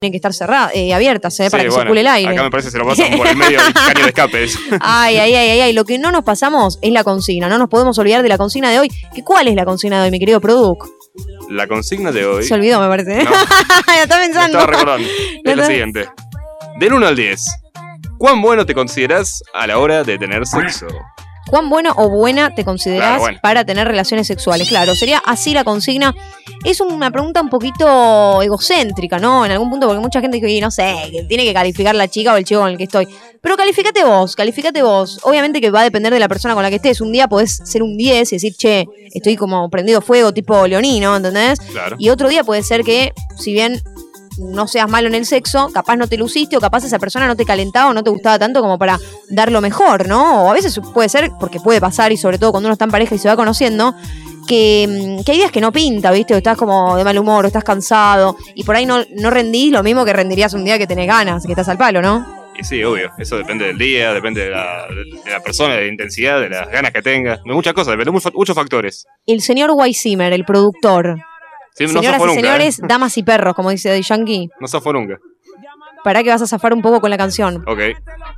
[0.00, 2.30] tienen que estar cerradas, eh, abiertas, eh, para que bueno, circule el aire.
[2.32, 4.46] Acá me parece que se lo pasan por el medio del caño de escape.
[4.80, 5.72] Ay, ay, ay, ay, ay.
[5.72, 7.48] Lo que no nos pasamos es la consigna.
[7.48, 8.88] No nos podemos olvidar de la consigna de hoy.
[9.12, 10.86] ¿Que ¿Cuál es la consigna de hoy, mi querido Produc?
[11.50, 12.44] La consigna de hoy.
[12.44, 13.24] Se olvidó, me parece.
[13.24, 13.30] No.
[13.88, 14.58] Ya está Me pensando.
[14.58, 15.08] estaba recordando.
[15.44, 16.08] Es la te- siguiente.
[16.78, 17.44] Del 1 al 10.
[18.18, 20.86] ¿Cuán bueno te consideras a la hora de tener sexo?
[21.48, 23.38] ¿Cuán bueno o buena te considerás Claro, bueno.
[23.42, 24.68] para tener relaciones sexuales?
[24.68, 26.14] Claro, sería así la consigna.
[26.64, 29.46] Es una pregunta un poquito egocéntrica, ¿no?
[29.46, 32.08] En algún punto, porque mucha gente dice, "Y no sé, que tiene que calificar la
[32.08, 33.08] chica o el chico con el que estoy.
[33.40, 35.20] Pero calificate vos, calificate vos.
[35.22, 37.00] Obviamente que va a depender de la persona con la que estés.
[37.00, 41.16] Un día podés ser un 10 y decir, che, estoy como prendido fuego, tipo leonino,
[41.16, 41.60] ¿entendés?
[41.60, 41.96] Claro.
[41.98, 43.80] Y otro día puede ser que, si bien
[44.38, 47.36] no seas malo en el sexo, capaz no te luciste o capaz esa persona no
[47.36, 48.98] te calentaba o no te gustaba tanto como para
[49.28, 50.44] dar lo mejor, ¿no?
[50.44, 52.90] O a veces puede ser, porque puede pasar y sobre todo cuando uno está en
[52.90, 53.94] pareja y se va conociendo,
[54.46, 54.86] que,
[55.20, 56.34] mm, que hay días que no pinta, ¿viste?
[56.34, 59.72] O estás como de mal humor o estás cansado y por ahí no, no rendís
[59.72, 62.38] lo mismo que rendirías un día que tenés ganas, que estás al palo, ¿no?
[62.60, 63.10] Y sí, obvio.
[63.18, 64.86] Eso depende del día, depende de la,
[65.24, 67.36] de la persona, de la intensidad, de las ganas que tenga.
[67.44, 69.04] De muchas cosas, depende de muchos- muchos factores.
[69.26, 71.18] El señor Weissimer, el productor.
[71.78, 72.34] Sí, no Señoras y nunca.
[72.34, 72.82] señores, ¿eh?
[72.86, 74.50] damas y perros, como dice The Yankee.
[74.60, 75.16] No zafó nunca.
[76.04, 77.64] Para que vas a zafar un poco con la canción.
[77.66, 77.78] Ok.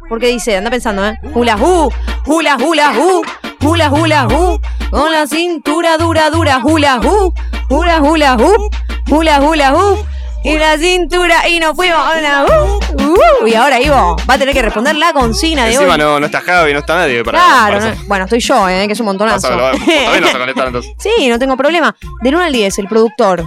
[0.08, 1.18] Porque dice, anda pensando, ¿eh?
[1.34, 1.90] Hula hu,
[2.26, 3.22] hula hula hu,
[3.66, 4.60] hula hula hu,
[4.90, 7.32] con la cintura dura dura, hula hu,
[7.68, 8.70] hula hula hu,
[9.10, 9.96] hula hula hu,
[10.44, 14.38] y la cintura, y nos fuimos a la hu, uh, y ahora Ivo va a
[14.38, 15.98] tener que responder la consigna de Encima hoy.
[15.98, 17.38] no, no está Javi, no está nadie para.
[17.38, 18.86] claro, para no- bueno, estoy yo, ¿eh?
[18.86, 19.48] que es un montonazo.
[19.48, 20.92] Pásalo, también conectar entonces.
[20.98, 21.94] Sí, no tengo problema.
[22.22, 23.46] Del 1 al 10, el productor.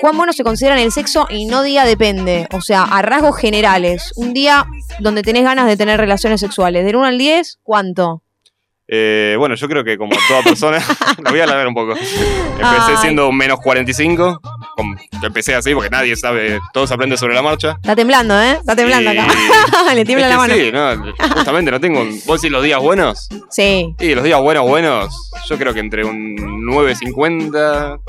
[0.00, 1.26] ¿Cuán bueno se considera en el sexo?
[1.30, 2.48] Y no día depende.
[2.52, 4.12] O sea, a rasgos generales.
[4.16, 4.66] Un día
[4.98, 6.84] donde tenés ganas de tener relaciones sexuales.
[6.84, 8.22] Del 1 al 10, ¿cuánto?
[8.88, 10.78] Eh, bueno, yo creo que como toda persona,
[11.22, 11.92] lo voy a alargar un poco.
[11.92, 12.96] Empecé Ay.
[13.00, 14.40] siendo menos 45.
[14.76, 17.72] Com- Empecé así porque nadie sabe, todos aprenden sobre la marcha.
[17.80, 18.52] Está temblando, ¿eh?
[18.52, 19.32] Está temblando Y- acá.
[19.94, 20.54] Le tiembla Es la mano.
[20.54, 22.04] Sí, no, justamente no tengo.
[22.26, 23.28] ¿Vos decís los días buenos?
[23.50, 23.94] Sí.
[23.98, 25.30] Sí, los días buenos, buenos.
[25.48, 28.00] Yo creo que entre un 9.50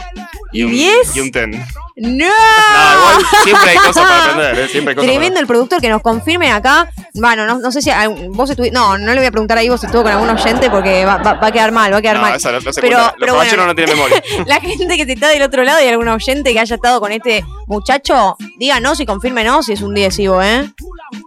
[0.54, 1.16] y, ¿Y un 10?
[1.16, 1.58] Y un 10.
[1.96, 2.26] ¡No!
[2.26, 4.68] Igual siempre hay cosas para aprender, ¿eh?
[4.68, 6.90] Siempre hay cosas Tremendo el productor que nos confirme acá.
[7.14, 8.74] Bueno, no, no sé si a- vos estuviste.
[8.74, 11.18] No, no le voy a preguntar ahí vos si estuvo con algún oyente porque va,
[11.18, 12.28] va- va a quedar mal, va a quedar para.
[12.28, 12.38] No, mal.
[12.38, 13.66] esa no, Pero- pero bueno.
[13.68, 14.24] no tienen memoria.
[14.48, 17.44] La gente que está del otro lado y algún oyente que haya estado con este
[17.68, 20.70] muchacho, díganos y confírmenos si es un 10, Ivo, ¿eh?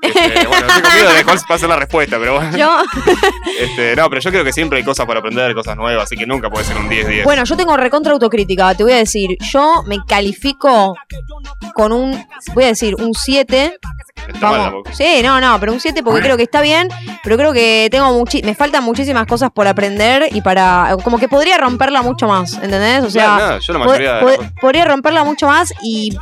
[0.02, 2.56] Este, bueno, estoy conmigo de cuál va a ser la respuesta, pero bueno.
[2.58, 2.76] Yo,
[3.60, 6.26] Este, no, pero yo creo que siempre hay cosas para aprender, cosas nuevas, así que
[6.26, 7.22] nunca puede ser un 10-10.
[7.24, 12.64] bueno, yo tengo recontra autocrítica, te voy a decir, yo me califico con un, voy
[12.64, 13.78] a decir, un 7.
[14.16, 14.58] Está mal Vamos.
[14.64, 14.90] tampoco.
[14.92, 16.88] Sí, no, no, pero un 7 porque creo que está bien,
[17.22, 21.28] pero creo que tengo muchi me faltan muchísimas cosas por aprender y para como que
[21.28, 23.04] podría romperla mucho más, ¿entendés?
[23.04, 25.72] O sea, Claro, no, yo la pod- mayoría de pod- las- podría romperla mucho más
[25.82, 26.16] y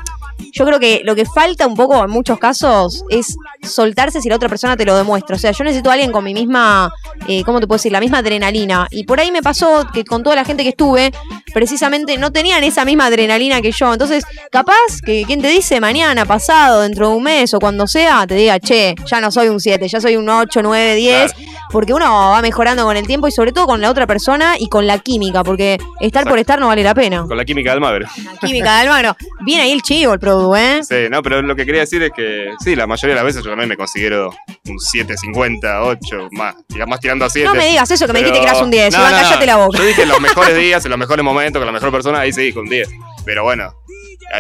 [0.53, 4.37] yo creo que lo que falta un poco en muchos casos es soltarse si la
[4.37, 5.37] otra persona te lo demuestra.
[5.37, 6.93] O sea, yo necesito a alguien con mi misma,
[7.27, 7.93] eh, ¿cómo te puedo decir?
[7.93, 8.87] La misma adrenalina.
[8.91, 11.13] Y por ahí me pasó que con toda la gente que estuve,
[11.53, 13.93] precisamente no tenían esa misma adrenalina que yo.
[13.93, 18.27] Entonces, capaz que quien te dice mañana, pasado, dentro de un mes o cuando sea,
[18.27, 21.35] te diga, che, ya no soy un 7, ya soy un 8, 9, 10.
[21.71, 24.69] Porque uno va mejorando con el tiempo y sobre todo con la otra persona y
[24.69, 27.25] con la química, porque estar por estar no vale la pena.
[27.27, 28.09] Con la química del Maverick.
[28.17, 29.17] La química del Almagro.
[29.45, 30.81] Bien ahí el chivo, el produ, ¿eh?
[30.83, 33.45] Sí, no, pero lo que quería decir es que sí, la mayoría de las veces
[33.45, 34.31] yo también me considero
[34.67, 37.47] un 7.50, 8, más, digamos, más tirando a 7.
[37.49, 38.93] No me digas eso que me Pero- dijiste que eras un 10.
[38.95, 39.23] No, Iván, no, no.
[39.25, 39.79] cállate la boca.
[39.79, 42.33] Yo dije en los mejores días, en los mejores momentos, con la mejor persona, ahí
[42.33, 42.89] sí, con 10.
[43.25, 43.73] Pero bueno,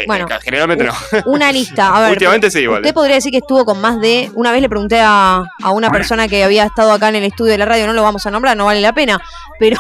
[0.06, 0.27] Bueno.
[0.43, 0.93] generalmente no.
[1.27, 1.95] Una lista.
[1.97, 2.11] A ver.
[2.12, 2.81] Últimamente sí, igual.
[2.83, 4.31] Usted podría decir que estuvo con más de.
[4.34, 7.53] Una vez le pregunté a, a una persona que había estado acá en el estudio
[7.53, 9.21] de la radio, no lo vamos a nombrar, no vale la pena.
[9.59, 9.77] Pero,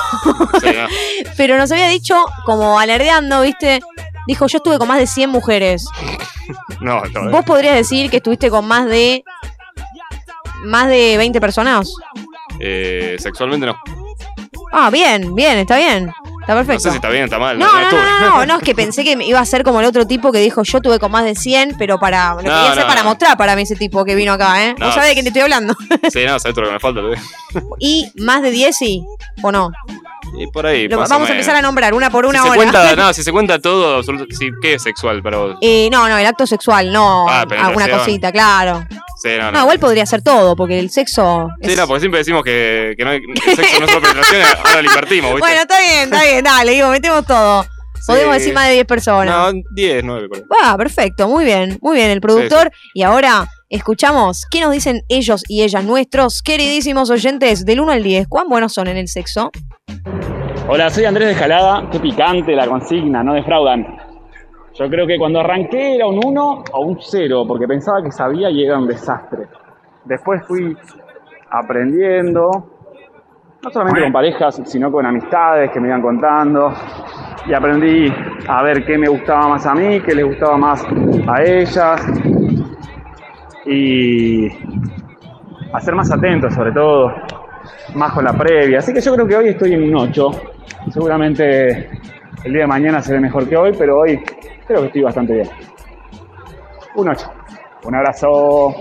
[0.62, 0.86] Sí, no.
[1.36, 3.80] pero nos había dicho, como alardeando, ¿viste?
[4.26, 5.86] Dijo, yo estuve con más de 100 mujeres.
[6.80, 9.24] No, no, ¿Vos podrías decir que estuviste con más de.
[10.64, 11.92] más de 20 personas?
[12.60, 13.76] eh, sexualmente no.
[14.72, 16.12] Ah, bien, bien, está bien.
[16.44, 16.80] Está No perfecto.
[16.80, 17.58] sé si está bien, está mal.
[17.58, 19.86] No, no, no, no, no, no, es que pensé que iba a ser como el
[19.86, 22.30] otro tipo que dijo yo tuve con más de 100, pero para.
[22.30, 23.08] Lo No, quería hacer no, para no.
[23.08, 24.74] mostrar para mí ese tipo que vino acá, ¿eh?
[24.78, 24.86] No.
[24.86, 25.74] ¿Vos sabés de quién te estoy hablando?
[26.12, 27.00] Sí, no, sabes lo que me falta.
[27.78, 29.02] y más de 10 sí,
[29.42, 29.70] o no.
[30.38, 30.86] Y por ahí.
[30.88, 32.52] Lo- vamos a empezar a nombrar una por una si hora.
[32.52, 34.26] Se cuenta, no, si se cuenta todo, absoluto-
[34.60, 35.56] ¿qué es sexual para vos?
[35.62, 37.26] Eh, no, no, el acto sexual, no.
[37.28, 38.84] Ah, alguna cosita, claro.
[39.24, 39.60] Sí, no, No, no.
[39.62, 41.48] igual podría ser todo, porque el sexo.
[41.62, 43.90] Sí, es- no, porque siempre decimos que, que no hay, que el sexo no es
[43.92, 45.40] solo penetración, ahora lo invertimos, ¿viste?
[45.48, 47.64] Bueno, está bien, está bien, dale, digo, metemos todo.
[48.06, 48.38] Podemos Sí.
[48.40, 49.54] decir más de 10 personas.
[49.54, 50.44] No, 10, 9 por ahí.
[50.62, 52.70] Ah, perfecto, muy bien, muy bien, el productor.
[52.92, 58.02] Y ahora escuchamos qué nos dicen ellos y ellas, nuestros queridísimos oyentes, del 1 al
[58.02, 58.26] 10.
[58.28, 59.50] ¿Cuán buenos son en el sexo?
[60.68, 61.88] Hola, soy Andrés de Escalada.
[61.90, 63.86] Qué picante la consigna, no defraudan.
[64.74, 68.50] Yo creo que cuando arranqué era un 1 o un 0, porque pensaba que sabía
[68.50, 69.46] y era un desastre.
[70.04, 70.76] Después fui
[71.48, 72.50] aprendiendo,
[73.62, 76.72] no solamente con parejas, sino con amistades que me iban contando.
[77.46, 78.12] Y aprendí
[78.48, 80.84] a ver qué me gustaba más a mí, qué le gustaba más
[81.28, 82.06] a ellas.
[83.66, 84.48] Y
[85.72, 87.12] a ser más atento sobre todo,
[87.94, 88.80] más con la previa.
[88.80, 90.30] Así que yo creo que hoy estoy en un 8.
[90.90, 91.90] Seguramente
[92.44, 94.20] el día de mañana seré mejor que hoy, pero hoy
[94.66, 95.48] creo que estoy bastante bien.
[96.94, 97.30] Un 8.
[97.84, 98.74] Un abrazo.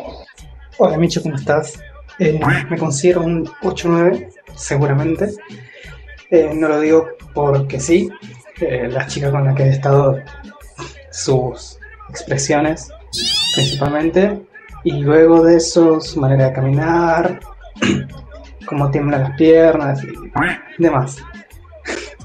[0.78, 1.80] Hola Micho, ¿cómo estás?
[2.20, 2.40] Eh,
[2.70, 5.32] me considero un 8-9, seguramente.
[6.30, 8.10] Eh, no lo digo porque sí.
[8.62, 10.20] Eh, la chica con la que he estado,
[11.12, 12.90] sus expresiones
[13.56, 14.42] principalmente.
[14.84, 17.40] Y luego de eso, su manera de caminar,
[18.66, 21.18] cómo tiemblan las piernas y demás.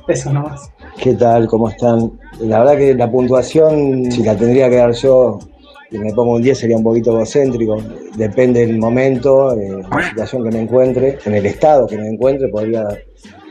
[0.06, 0.70] Eso nomás.
[1.00, 1.46] ¿Qué tal?
[1.46, 2.18] ¿Cómo están?
[2.40, 5.38] La verdad que la puntuación, si la tendría que dar yo,
[5.90, 7.82] y me pongo un 10 sería un poquito egocéntrico.
[8.14, 12.48] Depende del momento, de la situación que me encuentre, en el estado que me encuentre,
[12.48, 12.86] podría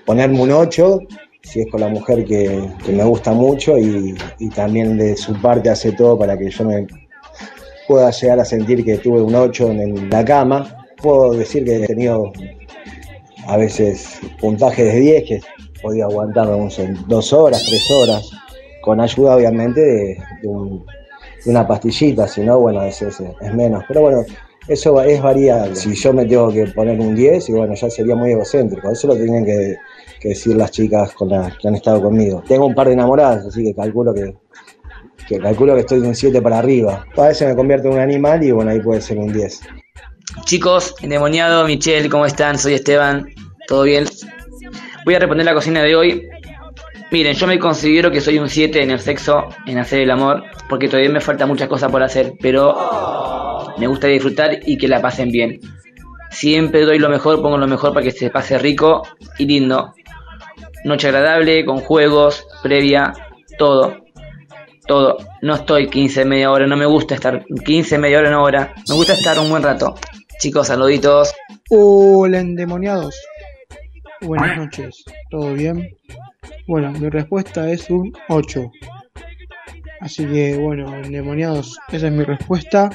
[0.05, 0.99] ponerme un 8
[1.41, 5.33] si es con la mujer que, que me gusta mucho y, y, también de su
[5.41, 6.85] parte hace todo para que yo me
[7.87, 10.85] pueda llegar a sentir que tuve un 8 en la cama.
[11.01, 12.33] Puedo decir que he tenido
[13.47, 15.41] a veces puntajes de 10 que
[15.81, 16.49] podía aguantar
[17.07, 18.29] dos horas, tres horas,
[18.87, 20.85] con ayuda obviamente de, de, un,
[21.43, 23.83] de una pastillita, si no, bueno, es, es, es, menos.
[23.85, 24.23] Pero bueno,
[24.65, 25.75] eso es variable.
[25.75, 28.89] Si yo me tengo que poner un 10, y bueno, ya sería muy egocéntrico.
[28.89, 29.75] Eso lo tienen que,
[30.21, 32.41] que decir las chicas con las que han estado conmigo.
[32.47, 34.33] Tengo un par de enamoradas, así que calculo que,
[35.27, 37.05] que calculo que estoy de un 7 para arriba.
[37.17, 39.59] A veces me convierto en un animal y bueno, ahí puede ser un 10.
[40.45, 42.57] Chicos, endemoniado, Michelle, ¿cómo están?
[42.57, 43.27] Soy Esteban,
[43.67, 44.05] ¿todo bien?
[45.03, 46.29] Voy a responder la cocina de hoy.
[47.09, 50.43] Miren, yo me considero que soy un 7 en el sexo, en hacer el amor,
[50.67, 52.75] porque todavía me falta muchas cosas por hacer, pero
[53.77, 55.59] me gusta disfrutar y que la pasen bien.
[56.31, 59.03] Siempre doy lo mejor, pongo lo mejor para que se pase rico
[59.37, 59.93] y lindo.
[60.83, 63.13] Noche agradable, con juegos, previa,
[63.57, 63.97] todo.
[64.85, 65.17] Todo.
[65.41, 68.73] No estoy 15, media hora, no me gusta estar 15, media hora, una hora.
[68.87, 69.95] Me gusta estar un buen rato.
[70.39, 71.33] Chicos, saluditos.
[71.69, 73.15] Hola, endemoniados.
[74.21, 75.89] Buenas noches, ¿todo bien?
[76.67, 78.71] Bueno, mi respuesta es un 8.
[80.01, 82.89] Así que, bueno, endemoniados, esa es mi respuesta.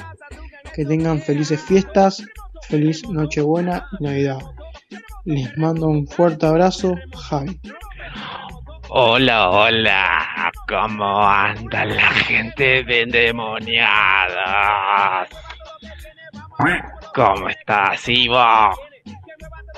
[0.73, 2.23] Que tengan felices fiestas,
[2.67, 4.39] feliz Nochebuena y Navidad.
[5.25, 7.59] Les mando un fuerte abrazo, Javi.
[8.89, 15.29] Hola, hola, ¿cómo anda la gente de endemoniadas?
[17.15, 18.71] ¿Cómo estás, Ivo?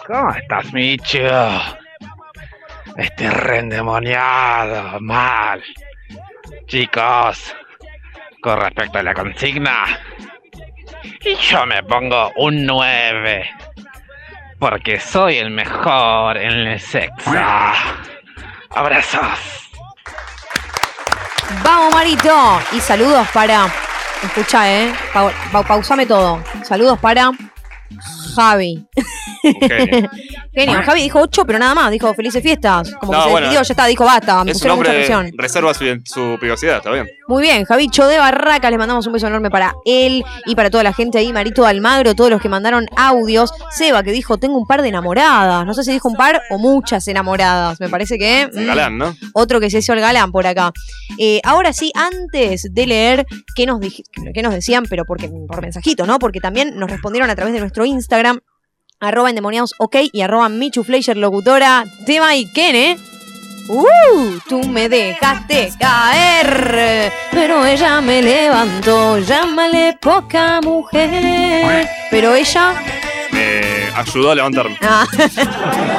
[0.07, 1.19] ¿Cómo estás, Micho?
[2.97, 5.61] Este rendemoniado, mal.
[6.67, 7.55] Chicos,
[8.41, 9.85] con respecto a la consigna,
[11.23, 13.49] y yo me pongo un 9.
[14.59, 17.31] Porque soy el mejor en el sexo.
[18.69, 19.69] Abrazos.
[21.63, 22.61] Vamos, Marito.
[22.71, 23.67] Y saludos para.
[24.23, 24.93] Escucha, eh.
[25.13, 26.41] Pa pa pausame todo.
[26.63, 27.31] Saludos para.
[28.35, 28.85] Javi.
[29.41, 30.09] Genio.
[30.53, 30.81] Genio.
[30.83, 31.91] Javi dijo 8, pero nada más.
[31.91, 32.91] Dijo felices fiestas.
[32.99, 33.85] Como No, que se bueno, despidió, ya está.
[33.85, 34.43] Dijo basta.
[34.43, 37.07] Me Es un hombre, reserva su, su privacidad, está bien.
[37.27, 40.83] Muy bien, Javicho de Barracas, les mandamos un beso enorme para él y para toda
[40.83, 43.51] la gente ahí, Marito Almagro, todos los que mandaron audios.
[43.71, 45.65] Seba que dijo, tengo un par de enamoradas.
[45.65, 47.79] No sé si dijo un par o muchas enamoradas.
[47.79, 48.49] Me parece que...
[48.53, 49.15] mm, Galán, ¿no?
[49.33, 50.71] otro que se hizo el galán por acá.
[51.17, 53.25] Eh, ahora sí, antes de leer
[53.55, 53.79] qué nos,
[54.33, 56.19] qué nos decían, pero porque, por mensajito, ¿no?
[56.19, 58.39] Porque también nos respondieron a través de nuestro Instagram,
[59.01, 62.97] arroba endemoniados ok y arroba Michu Fleischer locutora, tema y Ken, ¿eh?
[63.67, 64.39] ¡Uh!
[64.47, 69.17] Tú me dejaste caer, pero ella me levantó.
[69.17, 71.89] Llámale poca mujer.
[72.11, 72.75] Pero ella
[73.31, 74.77] Me ayudó a levantarme.
[74.87, 75.07] Ah,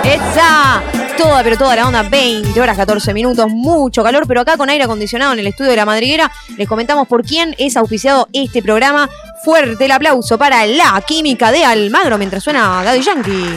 [0.05, 0.83] esa,
[1.17, 4.85] toda, pero toda la onda, 20 horas, 14 minutos, mucho calor, pero acá con aire
[4.85, 9.11] acondicionado en el estudio de la madriguera, les comentamos por quién es auspiciado este programa.
[9.45, 13.55] Fuerte el aplauso para la química de Almagro mientras suena Daddy Yankee.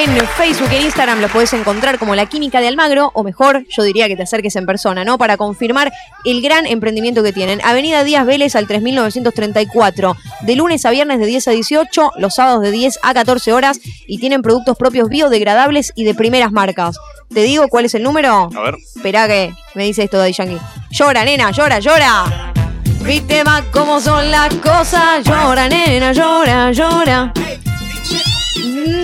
[0.00, 3.66] En Facebook y en Instagram lo puedes encontrar como La Química de Almagro, o mejor,
[3.68, 5.18] yo diría que te acerques en persona, ¿no?
[5.18, 5.92] Para confirmar
[6.24, 7.60] el gran emprendimiento que tienen.
[7.64, 12.62] Avenida Díaz Vélez al 3934, de lunes a viernes de 10 a 18, los sábados
[12.62, 16.96] de 10 a 14 horas, y tienen productos propios biodegradables y de primeras marcas.
[17.34, 18.50] ¿Te digo cuál es el número?
[18.54, 18.76] A ver.
[18.94, 20.58] Esperá que me dice esto Daddy Yankee.
[20.92, 22.52] Llora, nena, llora, llora.
[23.08, 25.24] Viste más cómo son las cosas.
[25.24, 27.32] Llora, nena, llora, llora.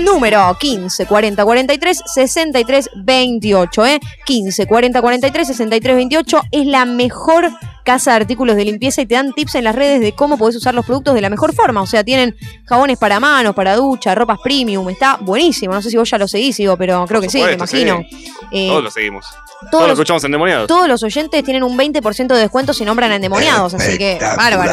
[0.04, 4.00] número 15 40 43 63 28, ¿eh?
[4.26, 7.50] 15 40 43 63 28 es la mejor
[7.84, 10.56] casa de artículos de limpieza y te dan tips en las redes de cómo podés
[10.56, 11.82] usar los productos de la mejor forma.
[11.82, 12.34] O sea, tienen
[12.66, 15.74] jabones para manos, para ducha, ropas premium, está buenísimo.
[15.74, 18.02] No sé si vos ya lo seguís, Ivo, pero creo que sí, me imagino.
[18.10, 18.32] sí.
[18.52, 19.26] Eh, Todos lo seguimos.
[19.26, 20.66] todos Todos lo los- escuchamos endemoniados.
[20.68, 24.72] todos los oyentes tienen un 20% de descuento si nombran a endemoniados, así que bárbaro.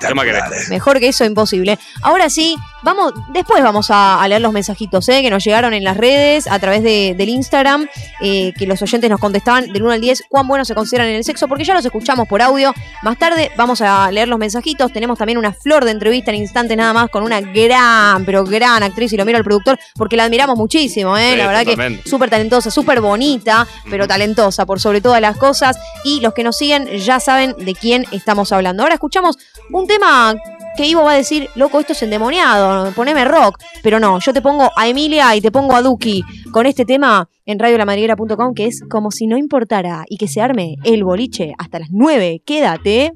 [0.00, 0.68] ¿Qué más querés?
[0.70, 1.78] Mejor que eso, imposible.
[2.02, 5.84] Ahora sí, vamos, después vamos a, a leer los mensajitos eh, que nos llegaron en
[5.84, 7.88] las redes a través de- del Instagram,
[8.20, 11.16] eh, que los oyentes nos contestaban del 1 al 10 cuán buenos se consideran en
[11.16, 12.74] el sexo, porque ya los escuchamos por audio.
[13.02, 14.92] Más tarde vamos a leer los mensajitos.
[14.92, 18.82] Tenemos también una flor de entrevista en instantes nada más con una gran, pero gran
[18.82, 21.30] actriz, y lo miro al productor, porque la admiramos muchísimo, ¿eh?
[21.32, 22.02] Sí, la verdad totalmente.
[22.02, 25.78] que súper talentosa, súper bonita, pero talentosa por sobre todas las cosas.
[26.04, 28.82] Y los que nos siguen ya saben de quién estamos hablando.
[28.82, 29.36] Ahora escuchamos
[29.70, 30.34] un tema
[30.78, 33.60] que Ivo va a decir, loco, esto es endemoniado, poneme rock.
[33.82, 37.28] Pero no, yo te pongo a Emilia y te pongo a Duki con este tema
[37.44, 41.80] en radiolamadriguera.com que es como si no importara y que se arme el boliche hasta
[41.80, 42.42] las 9.
[42.46, 43.12] Quédate.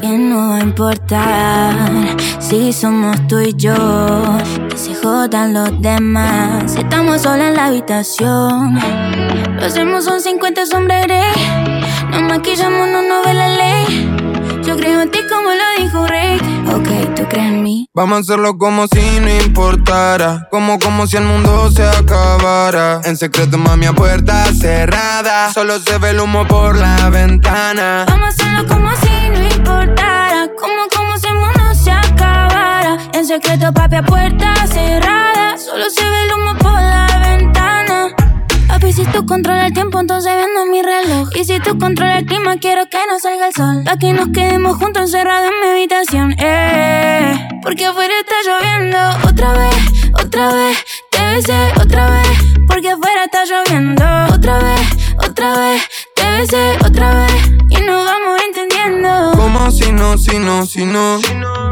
[0.00, 3.74] Que no va a importar si somos tú y yo.
[4.70, 6.74] Que se jodan los demás.
[6.74, 8.78] Si estamos solos en la habitación.
[9.58, 11.08] Lo hacemos son 50 sombras
[12.10, 14.14] Nos maquillamos, no nos ve la ley.
[14.64, 16.42] Yo creo en ti como lo dijo Rick.
[16.74, 17.86] Ok, tú crees en mí.
[17.94, 20.46] Vamos a hacerlo como si no importara.
[20.50, 23.00] Como, como si el mundo se acabara.
[23.04, 25.52] En secreto, mami, a puerta cerrada.
[25.52, 28.04] Solo se ve el humo por la ventana.
[28.08, 30.48] Vamos a hacerlo como si no importara.
[30.60, 32.98] Como, como si el mundo se acabara.
[33.14, 35.56] En secreto, papi, a puerta cerrada.
[35.56, 36.57] Solo se ve el humo por la ventana.
[38.78, 41.28] Papi, si tú controlas el tiempo, entonces vendo mi reloj.
[41.34, 43.82] Y si tú controlas el clima, quiero que no salga el sol.
[43.84, 46.36] Pa' que nos quedemos juntos encerrados en mi habitación.
[46.38, 48.98] Eh, porque afuera está lloviendo.
[49.28, 49.74] Otra vez,
[50.24, 50.78] otra vez,
[51.10, 52.28] te besé otra vez.
[52.68, 54.04] Porque afuera está lloviendo.
[54.32, 54.80] Otra vez,
[55.26, 55.82] otra vez,
[56.14, 57.48] te besé otra vez.
[57.70, 59.32] Y nos vamos entendiendo.
[59.36, 61.18] Como si no, si no, si no.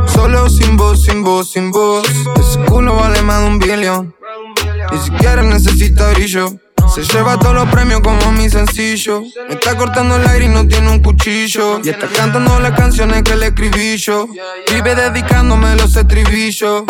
[0.09, 2.09] Solo sin voz, sin voz, sin voz.
[2.41, 4.17] Ese culo vale más de un billón.
[4.91, 6.66] Ni siquiera necesita brillo.
[6.97, 9.21] Se lleva todos los premios como mi sencillo.
[9.47, 11.79] Me está cortando el aire y no tiene un cuchillo.
[11.85, 14.27] Y está cantando las canciones que le escribí yo.
[14.73, 16.85] Vive dedicándome los estribillos.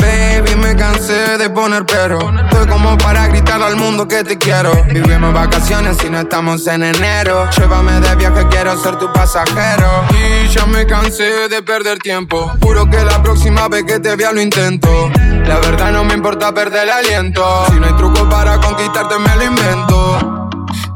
[0.00, 2.20] Baby, me cansé de poner pero.
[2.20, 4.72] Estoy como para gritar al mundo que te quiero.
[4.90, 7.50] Vivimos vacaciones y no estamos en enero.
[7.50, 10.06] Llévame de viaje, quiero ser tu pasajero.
[10.10, 12.50] Y ya me cansé de perder tiempo.
[12.62, 15.10] Juro que la próxima vez que te vea lo intento.
[15.46, 17.44] La verdad no me importa perder el aliento.
[17.70, 20.48] Si no hay truco para conquistarte, me lo invento.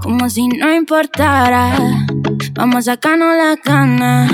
[0.03, 2.07] Como si no importara.
[2.53, 4.29] Vamos a sacarnos la cana.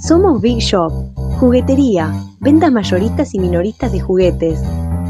[0.00, 0.92] Somos Big Shop,
[1.40, 4.60] juguetería, ventas mayoristas y minoristas de juguetes,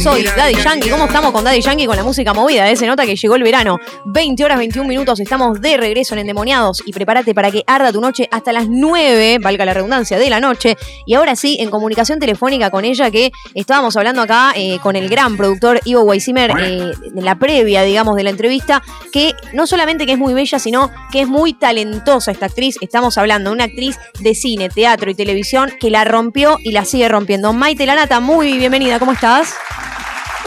[0.01, 0.89] Soy Daddy Yankee.
[0.89, 2.67] ¿Cómo estamos con Daddy Yankee con la música movida?
[2.67, 2.75] eh?
[2.75, 3.77] Se nota que llegó el verano.
[4.05, 5.19] 20 horas 21 minutos.
[5.19, 6.81] Estamos de regreso en Endemoniados.
[6.87, 10.39] Y prepárate para que arda tu noche hasta las 9, valga la redundancia, de la
[10.39, 10.75] noche.
[11.05, 15.07] Y ahora sí, en comunicación telefónica con ella, que estábamos hablando acá eh, con el
[15.07, 18.81] gran productor Ivo Weisimer eh, en la previa, digamos, de la entrevista,
[19.11, 22.77] que no solamente que es muy bella, sino que es muy talentosa esta actriz.
[22.81, 26.85] Estamos hablando de una actriz de cine, teatro y televisión que la rompió y la
[26.85, 27.53] sigue rompiendo.
[27.53, 28.97] Maite Lanata, muy bienvenida.
[28.97, 29.53] ¿Cómo estás?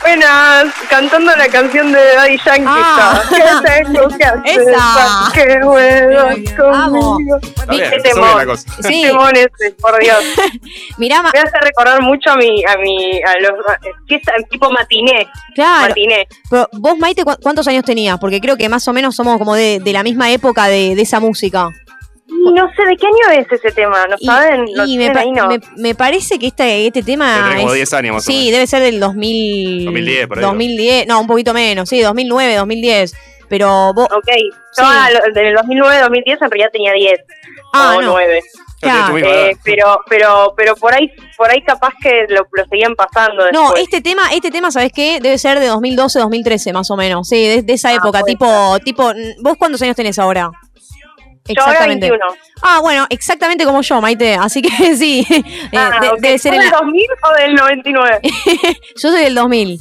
[0.04, 2.64] Buenas, cantando la canción de Daddy Yankee.
[2.66, 3.22] Ah.
[3.30, 4.60] ¿Qué tengo que hacer?
[4.60, 5.30] Esa.
[5.32, 7.38] ¿Qué juegas conmigo?
[7.70, 8.56] Qué temón.
[8.82, 10.22] Qué temón ese, por Dios.
[10.98, 13.52] Mirá, Me hace recordar mucho a mi, a mi, a los,
[14.06, 15.26] fiesta tipo matiné.
[15.54, 15.88] Claro.
[15.88, 16.28] Matiné.
[16.50, 18.18] Pero vos, Maite, ¿cu- ¿cuántos años tenías?
[18.18, 21.02] Porque creo que más o menos somos como de, de la misma época de, de
[21.02, 21.70] esa música.
[22.26, 24.64] Y no sé de qué año es ese tema, ¿no saben?
[24.74, 25.46] ¿Lo Y me, pa- ahí, no?
[25.48, 27.34] me- me parece que este, este tema.
[27.34, 28.52] Tendrá como es- 10 años más o Sí, menos.
[28.52, 30.44] debe ser del 2000, 2010, por ahí.
[30.44, 33.14] 2010, no, un poquito menos, sí, 2009, 2010.
[33.48, 34.06] Pero vos.
[34.10, 34.26] Ok,
[34.78, 37.20] yo lo- del 2009 2010 en realidad tenía 10
[37.74, 38.12] Ah, o no.
[38.12, 38.40] 9.
[38.80, 39.16] Claro.
[39.16, 43.62] Eh, pero pero pero por ahí por ahí capaz que lo, lo seguían pasando No,
[43.62, 43.82] después.
[43.84, 45.20] este tema, este tema, ¿sabes qué?
[45.22, 47.28] Debe ser de 2012, 2013, más o menos.
[47.28, 49.10] Sí, de, de esa Ah, época, tipo, tipo,
[49.40, 50.50] ¿vos cuántos años tenés ahora?
[51.46, 52.18] Yo ahora 21.
[52.62, 54.34] Ah, bueno, exactamente como yo, Maite.
[54.34, 55.42] Así que sí, eh,
[55.76, 56.18] Ah, de- ok.
[56.20, 58.20] debe ser ¿Fue en del la- 2000 o del 99?
[58.96, 59.80] Yo soy del 2000.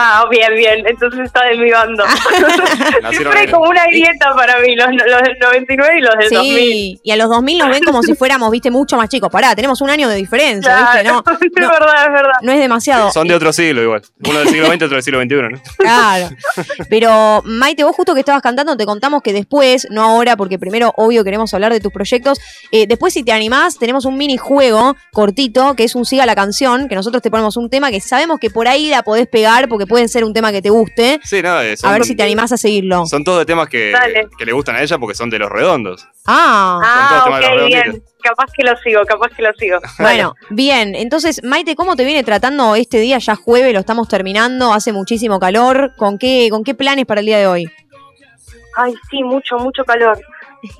[0.00, 0.86] Ah, bien, bien.
[0.86, 2.04] Entonces está de mi bando.
[3.10, 6.34] Siempre hay como una grieta para mí, los, los del 99 y los del Sí,
[6.34, 7.00] 2000.
[7.02, 9.28] y a los 2000 nos ven como si fuéramos, viste, mucho más chicos.
[9.30, 11.04] Pará, tenemos un año de diferencia, ¿viste?
[11.08, 12.32] No, Claro, es verdad, es verdad.
[12.42, 13.10] no es demasiado.
[13.10, 14.02] Son de otro siglo igual.
[14.24, 15.60] Uno del siglo XX, otro del siglo XXI, ¿no?
[15.78, 16.28] Claro.
[16.88, 20.92] Pero, Maite, vos justo que estabas cantando, te contamos que después, no ahora, porque primero,
[20.96, 22.38] obvio, queremos hablar de tus proyectos.
[22.72, 26.88] eh, después, si te animás, tenemos un minijuego cortito, que es un siga la canción,
[26.88, 29.86] que nosotros te ponemos un tema que sabemos que por ahí la podés pegar, porque
[29.88, 31.18] puede ser un tema que te guste.
[31.24, 33.06] Sí, nada, eh, son, A ver si te animás a seguirlo.
[33.06, 34.28] son todos de temas que, Dale.
[34.38, 36.06] que le gustan a ella porque son de los redondos.
[36.26, 38.02] Ah, Ah, todos temas de los ok, bien.
[38.22, 39.78] Capaz que lo sigo, capaz que lo sigo.
[39.98, 40.94] Bueno, bien.
[40.94, 43.18] Entonces, Maite, ¿cómo te viene tratando este día?
[43.18, 45.92] Ya jueves, lo estamos terminando, hace muchísimo calor.
[45.96, 47.70] ¿Con qué, con qué planes para el día de hoy?
[48.76, 50.18] Ay, sí, mucho, mucho calor.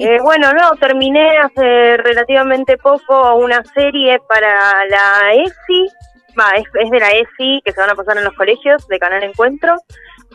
[0.00, 5.88] Eh, bueno, no, terminé hace relativamente poco una serie para la ESI.
[6.38, 8.98] Va, es, es de la ESI que se van a pasar en los colegios de
[8.98, 9.76] Canal Encuentro.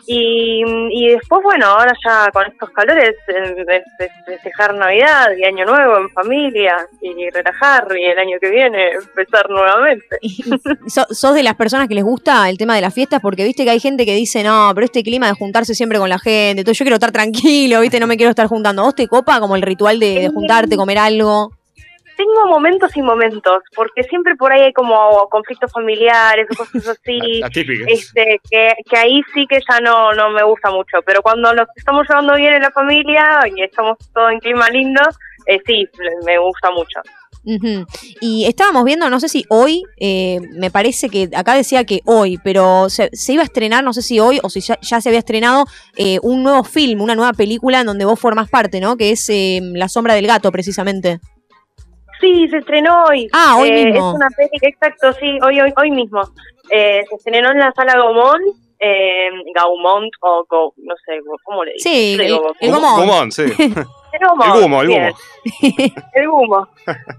[0.06, 3.82] Y, y después, bueno, ahora ya con estos calores, eh,
[4.26, 9.48] festejar Navidad y Año Nuevo en familia y relajar y el año que viene empezar
[9.48, 10.18] nuevamente.
[10.88, 13.20] So- ¿Sos de las personas que les gusta el tema de las fiestas?
[13.22, 16.08] Porque viste que hay gente que dice, no, pero este clima de juntarse siempre con
[16.10, 18.82] la gente, entonces yo quiero estar tranquilo, viste, no me quiero estar juntando.
[18.82, 21.50] ¿Vos te copa como el ritual de, de juntarte, comer algo?
[22.16, 27.40] Tengo momentos y momentos, porque siempre por ahí hay como conflictos familiares o cosas así.
[27.40, 27.84] La típica.
[27.88, 31.66] este, que, que ahí sí que ya no, no me gusta mucho, pero cuando nos
[31.76, 35.02] estamos llevando bien en la familia y estamos todos en clima lindo,
[35.46, 35.88] eh, sí,
[36.24, 37.00] me gusta mucho.
[37.46, 37.84] Ujú.
[38.20, 42.38] Y estábamos viendo, no sé si hoy, eh, me parece que acá decía que hoy,
[42.42, 45.08] pero se, se iba a estrenar, no sé si hoy o si ya, ya se
[45.10, 48.96] había estrenado eh, un nuevo film, una nueva película en donde vos formás parte, ¿no?
[48.96, 51.20] Que es eh, La sombra del gato, precisamente.
[52.20, 53.28] Sí, se estrenó hoy.
[53.32, 54.10] Ah, hoy Eh, mismo.
[54.10, 56.22] Es una peli, exacto, sí, hoy, hoy, hoy mismo.
[56.70, 58.42] Eh, se estrenó en la sala Gaumont,
[58.78, 61.92] eh, Gaumont o Go- no sé, ¿cómo le dicen?
[61.92, 62.98] Sí, el, digo el Gaumont.
[63.00, 63.42] Gumón, sí.
[64.14, 64.88] El Gaumont, El Gumo, el.
[64.88, 65.08] Gumo.
[66.14, 66.68] El humo.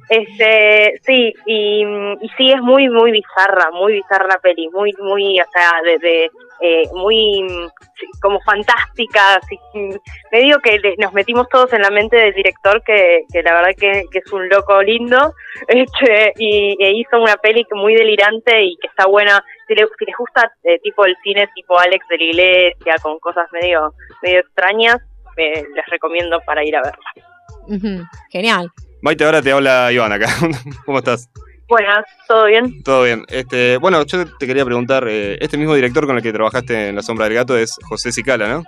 [0.10, 5.40] Este, sí, y, y sí es muy, muy bizarra, muy bizarra la peli, muy, muy,
[5.40, 6.32] o sea, de, de,
[6.62, 7.46] eh, muy
[8.22, 9.96] como fantástica, así, mm,
[10.32, 14.04] medio que nos metimos todos en la mente del director que, que la verdad que,
[14.12, 15.34] que es un loco lindo,
[15.68, 20.06] este, y e hizo una peli muy delirante y que está buena, si, le- si
[20.06, 24.40] les gusta eh, tipo el cine tipo Alex de la Iglesia, con cosas medio, medio
[24.40, 24.98] extrañas,
[25.38, 28.08] eh, les recomiendo para ir a verla.
[28.32, 28.70] Genial.
[29.02, 30.28] Maite, ahora te habla Iván acá.
[30.86, 31.30] ¿Cómo estás?
[31.68, 32.84] Buenas, ¿todo bien?
[32.84, 33.26] Todo bien.
[33.28, 36.96] Este, bueno, yo te quería preguntar, eh, este mismo director con el que trabajaste en
[36.96, 38.64] La Sombra del Gato es José Cicala, ¿no?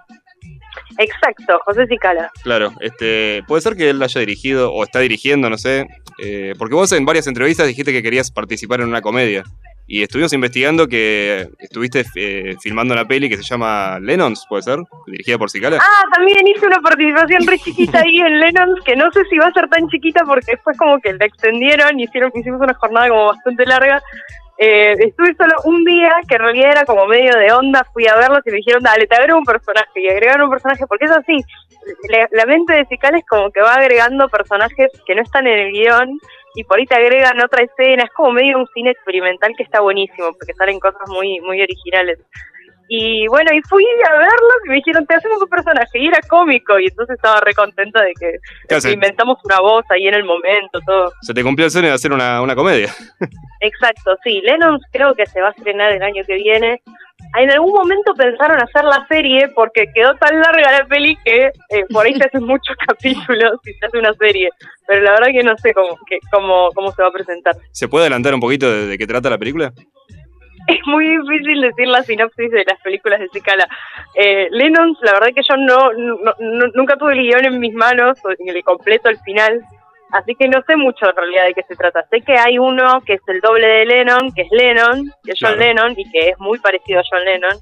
[0.98, 2.32] Exacto, José Cicala.
[2.44, 5.88] Claro, este, puede ser que él haya dirigido o está dirigiendo, no sé,
[6.24, 9.44] eh, porque vos en varias entrevistas dijiste que querías participar en una comedia
[9.88, 14.80] y estuvimos investigando que estuviste eh, filmando una peli que se llama Lennons, puede ser,
[15.08, 15.78] dirigida por Cicala.
[15.80, 19.48] Ah, también hice una participación re chiquita ahí en Lennon, que no sé si va
[19.48, 23.08] a ser tan chiquita porque después como que la extendieron y hicieron, hicimos una jornada
[23.08, 24.04] como bastante larga.
[24.60, 28.16] Eh, estuve solo un día, que en realidad era como medio de onda, fui a
[28.16, 31.12] verlos y me dijeron, dale, te agrego un personaje, y agregaron un personaje, porque es
[31.12, 31.38] así,
[32.10, 35.60] la, la mente de Cicala es como que va agregando personajes que no están en
[35.60, 36.20] el guion,
[36.58, 39.80] y por ahí te agregan otra escena, es como medio un cine experimental que está
[39.80, 42.18] buenísimo, porque salen cosas muy, muy originales.
[42.90, 46.20] Y bueno, y fui a verlos y me dijeron, te hacemos un personaje, y era
[46.30, 50.80] cómico, y entonces estaba re contenta de que, inventamos una voz ahí en el momento,
[50.86, 51.12] todo.
[51.22, 52.94] Se te cumplió el sueño de hacer una, una comedia.
[53.60, 56.82] Exacto, sí, Lennon creo que se va a estrenar el año que viene.
[57.38, 61.84] En algún momento pensaron hacer la serie porque quedó tan larga la peli que eh,
[61.92, 64.50] por ahí se hacen muchos capítulos y se hace una serie.
[64.88, 67.56] Pero la verdad que no sé cómo, que, cómo, cómo se va a presentar.
[67.72, 69.74] ¿Se puede adelantar un poquito de, de qué trata la película?
[70.68, 73.68] Es muy difícil decir la sinopsis de las películas de Cicala.
[74.16, 77.74] Eh, Lennon, la verdad que yo no, no- no- nunca tuve el guion en mis
[77.74, 79.62] manos, el completo al final,
[80.12, 82.06] así que no sé mucho en realidad de qué se trata.
[82.10, 85.40] Sé que hay uno que es el doble de Lennon, que es Lennon, que es
[85.40, 85.60] John Claro.
[85.60, 87.58] Lennon, y que es muy parecido a John Lennon.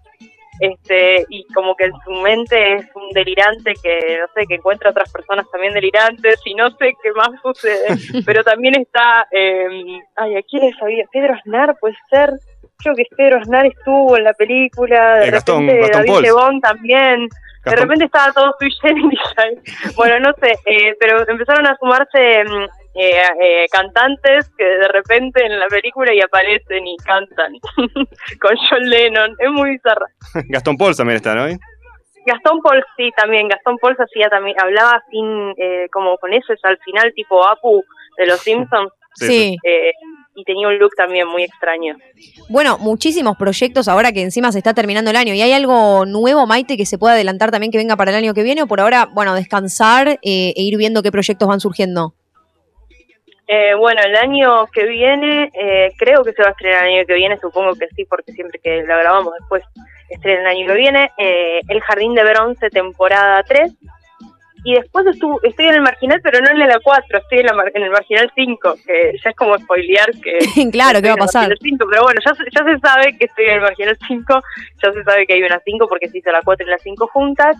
[0.61, 4.91] Este, y como que en su mente es un delirante que, no sé, que encuentra
[4.91, 7.87] otras personas también delirantes, y no sé qué más sucede.
[8.25, 9.67] Pero también está, eh,
[10.15, 11.03] ay, ¿a quién sabía?
[11.11, 12.29] Pedro Aznar, puede ser.
[12.77, 16.21] Creo que Pedro Aznar estuvo en la película, de Eh, Gastón- repente Gastón David Pauls.
[16.23, 17.27] Lebón también.
[17.65, 18.69] De repente estaba todo sui.
[19.95, 25.43] Bueno, no sé, eh, pero empezaron a sumarse mm, eh, eh, cantantes que de repente
[25.43, 27.53] en la película y aparecen y cantan
[28.39, 29.35] con John Lennon.
[29.39, 30.05] Es muy bizarra.
[30.49, 31.47] Gastón Pauls también está, ¿no?
[32.27, 36.77] Gastón Paul sí también, Gastón Paul hacía también, hablaba sin, eh, como con eso, al
[36.79, 37.83] final tipo Apu
[38.17, 38.91] de los Simpsons.
[39.13, 39.57] Sí, sí.
[39.63, 39.91] Eh,
[40.35, 41.95] y tenía un look también muy extraño.
[42.49, 45.33] Bueno, muchísimos proyectos ahora que encima se está terminando el año.
[45.33, 48.33] ¿Y hay algo nuevo, Maite, que se pueda adelantar también que venga para el año
[48.33, 48.61] que viene?
[48.63, 52.13] O por ahora, bueno, descansar eh, e ir viendo qué proyectos van surgiendo.
[53.47, 57.05] Eh, bueno, el año que viene, eh, creo que se va a estrenar el año
[57.05, 59.63] que viene, supongo que sí, porque siempre que la grabamos después
[60.09, 61.11] estrena el año que viene.
[61.17, 63.71] Eh, el Jardín de Bronce, temporada 3.
[64.67, 67.63] Y después estuvo, estoy en el marginal, pero no en la 4, estoy en, la
[67.73, 70.39] en el marginal 5, que ya es como spoilear que...
[70.71, 71.41] Claro, ¿qué va a el pasar?
[71.49, 74.41] marginal 5, pero bueno, ya, se- ya se sabe que estoy en el marginal 5,
[74.83, 77.07] ya se sabe que hay una 5 porque se hizo la 4 y la 5
[77.13, 77.55] juntas.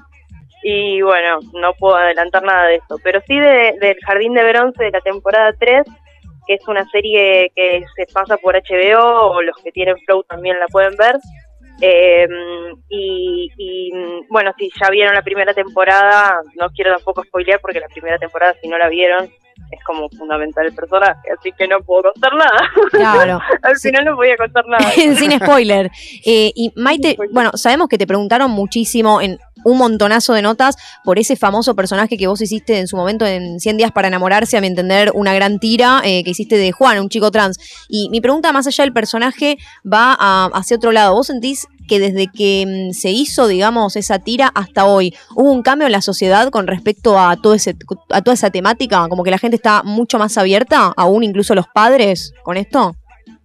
[0.64, 4.84] Y bueno, no puedo adelantar nada de eso, pero sí de- del Jardín de Bronce
[4.84, 5.84] de la temporada 3,
[6.48, 10.60] que es una serie que se pasa por HBO, o los que tienen Flow también
[10.60, 11.18] la pueden ver.
[11.82, 12.28] Eh,
[12.90, 13.92] y, y,
[14.30, 18.56] bueno, si ya vieron la primera temporada, no quiero tampoco spoilear porque la primera temporada,
[18.62, 19.30] si no la vieron,
[19.72, 22.70] es como fundamental el personaje, así que no puedo contar nada.
[22.92, 23.40] Claro.
[23.64, 24.92] Al final no voy a contar nada.
[24.92, 25.92] Sin spoiler.
[26.26, 31.18] Eh, y Maite, bueno, sabemos que te preguntaron muchísimo en un montonazo de notas por
[31.18, 34.62] ese famoso personaje que vos hiciste en su momento en 100 días para enamorarse, a
[34.62, 37.58] mi entender, una gran tira eh, que hiciste de Juan, un chico trans.
[37.90, 39.58] Y mi pregunta más allá del personaje
[39.92, 41.14] va a- hacia otro lado.
[41.16, 45.64] ¿Vos sentís que desde que mm, se hizo, digamos, esa tira hasta hoy, hubo un
[45.64, 47.76] cambio en la sociedad con respecto a, todo ese,
[48.10, 49.08] a toda esa temática?
[49.10, 52.96] Como que la gente está mucho más abierta, aún incluso los padres, con esto.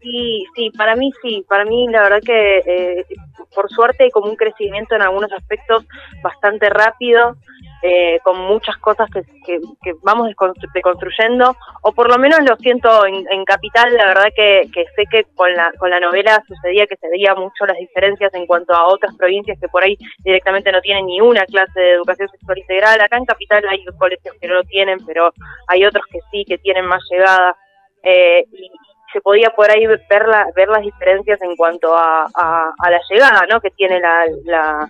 [0.03, 3.07] Sí, sí, para mí sí, para mí la verdad que eh,
[3.55, 5.85] por suerte hay como un crecimiento en algunos aspectos
[6.22, 7.37] bastante rápido,
[7.83, 10.29] eh, con muchas cosas que, que, que vamos
[10.75, 15.25] deconstruyendo, o por lo menos lo siento en, en Capital, la verdad que, sé que
[15.35, 18.87] con la, con la novela sucedía que se veía mucho las diferencias en cuanto a
[18.87, 23.01] otras provincias que por ahí directamente no tienen ni una clase de educación sexual integral,
[23.01, 25.33] acá en Capital hay colegios que no lo tienen, pero
[25.66, 27.57] hay otros que sí, que tienen más llegada.
[28.03, 28.71] Eh, y
[29.12, 33.47] se podía por ahí ver, la, ver las diferencias en cuanto a, a, la llegada
[33.51, 33.61] ¿no?
[33.61, 34.88] que tiene la,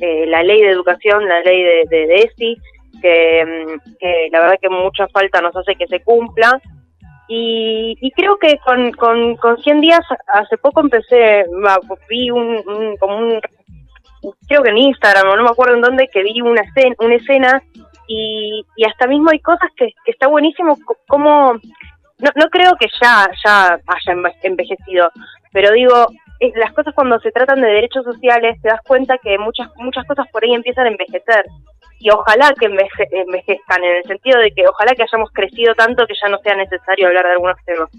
[0.00, 2.56] eh, la ley de educación, la ley de, de, de ESI,
[3.02, 6.60] que, mm, que la verdad que mucha falta nos hace que se cumpla.
[7.28, 10.00] Y, y creo que con, con, con 100 días,
[10.32, 11.44] hace poco empecé,
[12.08, 13.40] vi un, un- como un,
[14.48, 17.62] creo que en Instagram, no me acuerdo en dónde, que vi una escena, una escena
[18.08, 22.72] y, y hasta mismo hay cosas que, que está buenísimo, co- como, no, no creo
[22.80, 25.10] que ya, ya haya enve- envejecido,
[25.52, 26.08] pero digo,
[26.56, 30.26] las cosas cuando se tratan de derechos sociales, te das cuenta que muchas, muchas cosas
[30.32, 31.44] por ahí empiezan a envejecer.
[31.98, 36.06] Y ojalá que enveje- envejezcan, en el sentido de que ojalá que hayamos crecido tanto
[36.06, 37.90] que ya no sea necesario hablar de algunos temas.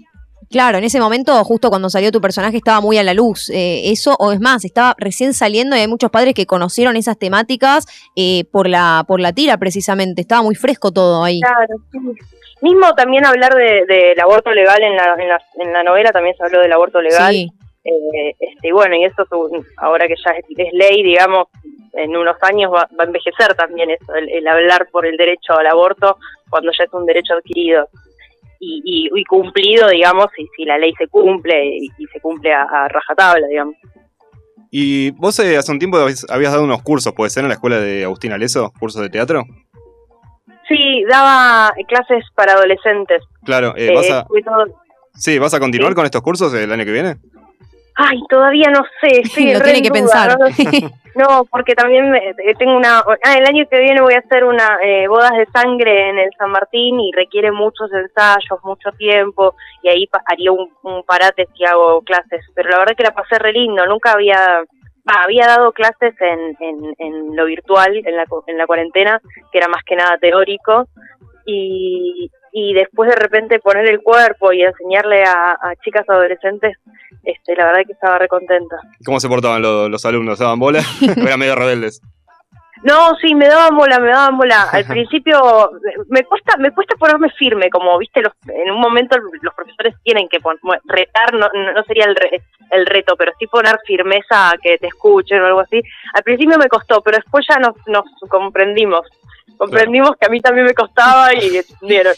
[0.50, 3.48] Claro, en ese momento, justo cuando salió tu personaje, estaba muy a la luz.
[3.48, 7.16] eh, eso, o es más, estaba recién saliendo y hay muchos padres que conocieron esas
[7.18, 10.20] temáticas eh, por la por la tira, precisamente.
[10.20, 11.40] Estaba muy fresco todo ahí.
[11.40, 11.98] Claro, sí.
[12.60, 16.36] Mismo también hablar de- del aborto legal en la, en, la, en la novela, también
[16.36, 17.32] se habló del aborto legal.
[17.32, 17.48] Sí.
[17.84, 19.24] Eh, este, y bueno, y eso
[19.78, 21.48] ahora que ya es, ley, digamos,
[21.94, 25.54] en unos años va, va a envejecer también eso, el, el hablar por el derecho
[25.54, 26.16] al aborto
[26.48, 27.88] cuando ya es un derecho adquirido
[28.60, 32.52] y, y, y cumplido, digamos, y si la ley se cumple y, y se cumple
[32.52, 33.74] a, a rajatabla, digamos.
[34.70, 37.54] Y vos eh, hace un tiempo habías, habías dado unos cursos, ¿puede ser, en la
[37.54, 38.72] escuela de Agustín Aleso?
[38.78, 39.44] ¿Cursos de teatro?
[40.68, 43.22] Sí, daba clases para adolescentes.
[43.44, 44.26] Claro, eh, Eh, ¿vas a,
[45.14, 45.96] sí, ¿vas a continuar sí.
[45.96, 47.16] con estos cursos el año que viene?
[47.96, 50.38] Ay, todavía no sé, estoy Lo re tiene en que duda, pensar.
[50.38, 50.88] ¿no?
[51.14, 53.00] No, porque también me- eh, tengo una...
[53.00, 56.30] Ah, el año que viene voy a hacer una eh, bodas de sangre en el
[56.38, 61.66] San Martín y requiere muchos ensayos, mucho tiempo y ahí haría un, un parate si
[61.66, 62.46] hago clases.
[62.54, 64.64] Pero la verdad que la pasé re lindo, nunca había...
[65.06, 69.20] va, había dado clases en, en, en lo virtual, en la, en la cuarentena,
[69.52, 70.86] que era más que nada teórico,
[71.44, 76.76] y, y después de repente poner el cuerpo y enseñarle a, a chicas adolescentes,
[77.24, 78.76] este, la verdad que estaba re contenta.
[79.04, 80.38] ¿Cómo se portaban los, los alumnos?
[80.38, 80.80] ¿Daban bola?
[80.80, 82.00] ¿O eran medio rebeldes?
[82.84, 84.62] No, sí, me daban bola, me daban bola.
[84.72, 85.70] Al principio
[86.08, 90.28] me cuesta, me cuesta ponerme firme, como viste, los, en un momento los profesores tienen
[90.28, 94.50] que pon- retar, no, no no sería el, re- el reto, pero sí poner firmeza
[94.50, 95.80] a que te escuchen o algo así.
[96.14, 99.06] Al principio me costó, pero después ya nos, nos comprendimos.
[99.62, 102.14] Comprendimos que a mí también me costaba y entendieron.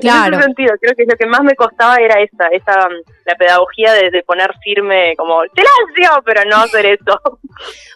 [0.00, 0.28] Claro.
[0.28, 2.88] En ese sentido, creo que lo que más me costaba era esa, esa
[3.26, 7.20] la pedagogía de, de poner firme, como, te la hacía, pero no hacer eso.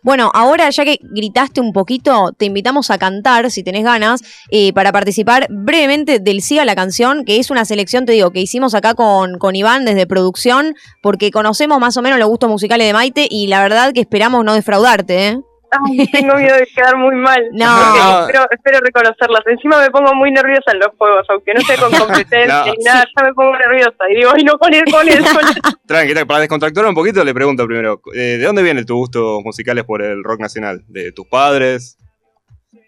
[0.03, 4.75] Bueno, ahora ya que gritaste un poquito, te invitamos a cantar, si tenés ganas, eh,
[4.75, 8.75] para participar brevemente del Siga la canción, que es una selección, te digo, que hicimos
[8.75, 12.93] acá con, con Iván desde producción, porque conocemos más o menos los gustos musicales de
[12.93, 15.39] Maite y la verdad que esperamos no defraudarte, ¿eh?
[15.73, 17.43] Ay, tengo miedo de quedar muy mal.
[17.53, 17.67] No.
[17.67, 17.99] Porque
[18.39, 19.41] espero, espero reconocerlas.
[19.47, 22.73] Encima me pongo muy nerviosa en los juegos, aunque no sea con competencia No.
[22.73, 24.05] ni nada, ya me pongo nerviosa.
[24.11, 25.55] Y digo, ay, no, con él, con él, con él.
[25.87, 29.43] Tranqui, tranqui, para descontracturar un poquito, le pregunto primero, eh, ¿de dónde vienen tus gustos
[29.45, 30.83] musicales por el rock nacional?
[30.89, 31.97] ¿De tus padres?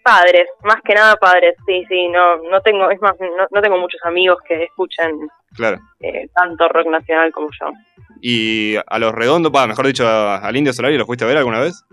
[0.03, 2.09] Padres, más que nada padres, sí, sí.
[2.09, 5.11] No, no tengo, es más, no, no tengo muchos amigos que escuchen
[5.55, 5.77] Claro.
[6.01, 7.67] eh, tanto rock nacional como yo.
[8.21, 11.59] ¿Y a los redondos, mejor dicho, a- al Indio Solari, lo fuiste a ver alguna
[11.61, 11.83] vez?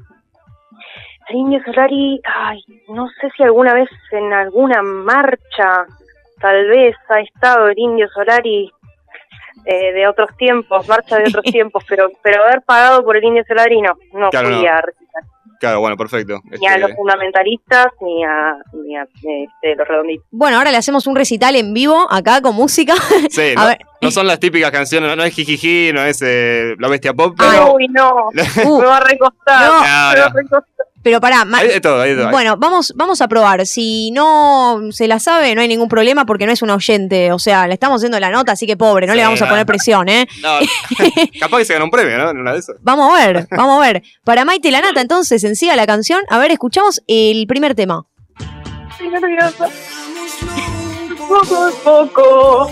[1.30, 5.86] El Indio Solari, ay, no sé si alguna vez en alguna marcha,
[6.40, 8.70] tal vez ha estado el Indio Solari
[9.66, 13.44] eh, de otros tiempos, marcha de otros tiempos, pero pero haber pagado por el Indio
[13.46, 14.72] Solari no, no Claro, fui no.
[14.72, 15.22] a recitar,
[15.60, 16.40] Claro, bueno, perfecto.
[16.58, 20.26] ni a Este, los fundamentalistas ni a, ni a este, los redonditos.
[20.30, 22.94] Bueno, ahora le hacemos un recital en vivo acá con música.
[23.28, 23.78] sí, A no, ver.
[24.00, 27.74] no son las típicas canciones, no, es jijiji, no es eh, la bestia pop, pero...
[27.74, 28.30] Uy, no,
[28.64, 29.80] Uh, me va a recostar, No.
[29.82, 30.64] me va a recostar.
[31.02, 32.30] Pero pará, Hay de todo, hay de todo.
[32.30, 33.66] Bueno, vamos, vamos a probar.
[33.66, 37.32] Si no se la sabe, no hay ningún problema porque no es un oyente.
[37.32, 39.48] O sea, le estamos haciendo la nota, así que pobre, no Sí, le vamos a
[39.48, 40.28] poner presión, ¿eh?
[40.42, 40.58] No,
[41.40, 42.30] capaz que se gana un premio, ¿no?
[42.30, 42.76] En una de esas.
[42.80, 44.02] Vamos a ver, vamos a ver.
[44.24, 46.20] Para Maite la Nata, entonces, en sí a la canción.
[46.28, 48.04] A ver, escuchamos el primer tema.
[48.90, 49.68] Estoy nerviosa.
[51.84, 52.70] Poco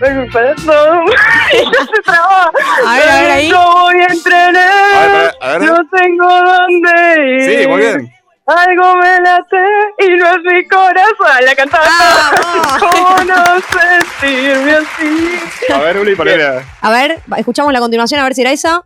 [0.00, 0.32] a poco.
[0.32, 1.04] Perdón.
[1.52, 2.52] Ella se traba.
[2.86, 3.50] A ver, a ver ahí.
[3.50, 4.94] Yo voy a entrenar.
[4.94, 5.62] A ver, a ver.
[5.62, 7.60] No tengo dónde ir.
[7.60, 8.12] Sí, muy bien.
[8.46, 9.64] Algo me late
[9.98, 11.44] y no es mi corazón.
[11.44, 11.84] La cantaba.
[11.86, 15.72] Ah, ¿Cómo no sentirme así?
[15.72, 16.62] A ver, Uli, ponele.
[16.80, 18.84] A ver, escuchamos la continuación, a ver si era esa.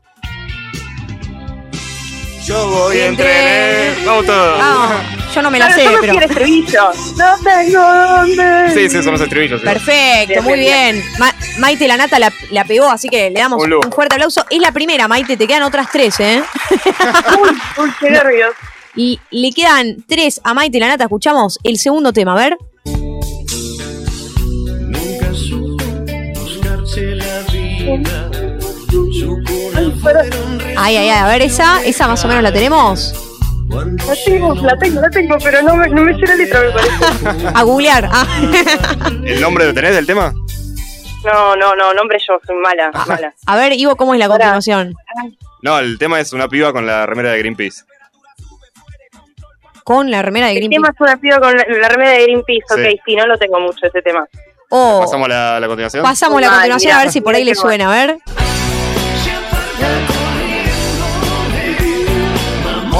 [2.44, 4.04] Yo voy a entrenar.
[4.04, 4.58] Vamos todos.
[4.60, 5.00] Ah,
[5.34, 6.14] yo no me la sé, yo me pero.
[6.14, 6.90] fui al estribillo.
[7.16, 9.60] No tengo dónde Sí, sí, son los estribillos.
[9.60, 9.66] sí.
[9.66, 11.04] Perfecto, Bien, muy bien, bien.
[11.18, 14.44] Ma- Maite la Nata la, la pegó, así que le damos Un fuerte aplauso.
[14.50, 16.42] Es la primera, Maite, te quedan otras tres, ¿eh?
[17.42, 17.50] Uy,
[17.84, 18.50] uy, qué nervios.
[18.94, 21.04] Y le quedan tres a Maite la Nata.
[21.04, 22.58] Escuchamos el segundo tema, a ver.
[22.84, 23.26] Nunca
[25.34, 26.32] supe
[30.76, 33.14] Ay, ay, ay, a ver, esa, esa más o menos la tenemos.
[33.72, 36.70] La tengo, la tengo, la tengo, pero no me, no me sé la letra, me
[36.72, 37.46] parece.
[37.54, 38.08] A googlear.
[38.12, 38.26] Ah.
[39.24, 40.32] ¿El nombre lo tenés del tema?
[41.24, 43.32] No, no, no, nombre yo, soy mala, mala.
[43.46, 44.94] A ver, Ivo, ¿cómo es la continuación?
[45.62, 47.84] No, el tema es una piba con la remera de Greenpeace.
[49.84, 50.82] Con la remera de El Greenpeace.
[50.82, 52.74] tema es una piba con la, la remera de Greenpeace, Sí.
[52.96, 54.26] ok, sí, no lo tengo mucho ese tema.
[54.68, 56.02] Oh, ¿Pasamos la, la continuación?
[56.02, 58.18] pasamos la Mal, continuación a ver si por ahí le suena, a ver.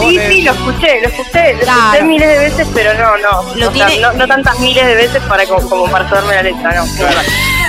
[0.01, 1.81] Sí, sí, lo escuché, lo escuché, lo Claro.
[1.85, 3.55] escuché miles de veces, pero no, no.
[3.55, 6.35] Lo o sea, tiene- no, no tantas miles de veces para como, como para saberme
[6.35, 6.85] la letra, no.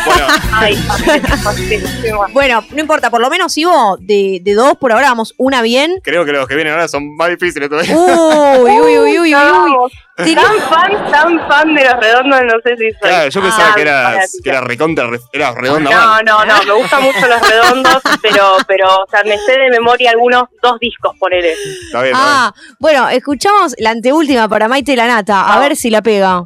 [0.06, 2.34] Bueno, Ay, fácil, fácil, sí, bueno.
[2.34, 6.00] Bueno, no importa, por lo menos, Ivo, de, de dos por ahora vamos una bien.
[6.04, 7.96] creo que los que vienen ahora son más difíciles todavía.
[7.96, 9.92] Uy, uy, uy, uy, uy, uy.
[10.36, 13.00] Tan fan, tan fan de los redondos, no sé si soy.
[13.02, 14.44] Claro, yo pensaba Ah, que era, fanática.
[14.44, 16.26] que era recontra, re- era redonda No, mal.
[16.26, 20.12] no, no, me gustan mucho los redondos, pero, pero, o sea, me sé de memoria
[20.12, 21.54] algunos dos discos, ponele.
[21.54, 25.89] Está bien, está Ah, bueno, escuchamos la anteúltima para Maite la Nata, a ver si
[25.89, 26.46] la pega.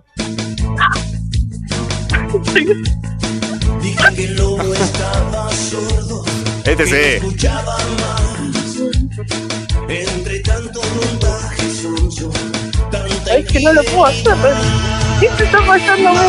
[4.14, 4.36] bien.
[6.68, 7.26] Este sí.
[13.30, 14.36] Es que no lo puedo hacer.
[15.22, 16.28] ¿Qué se está pasando mucho?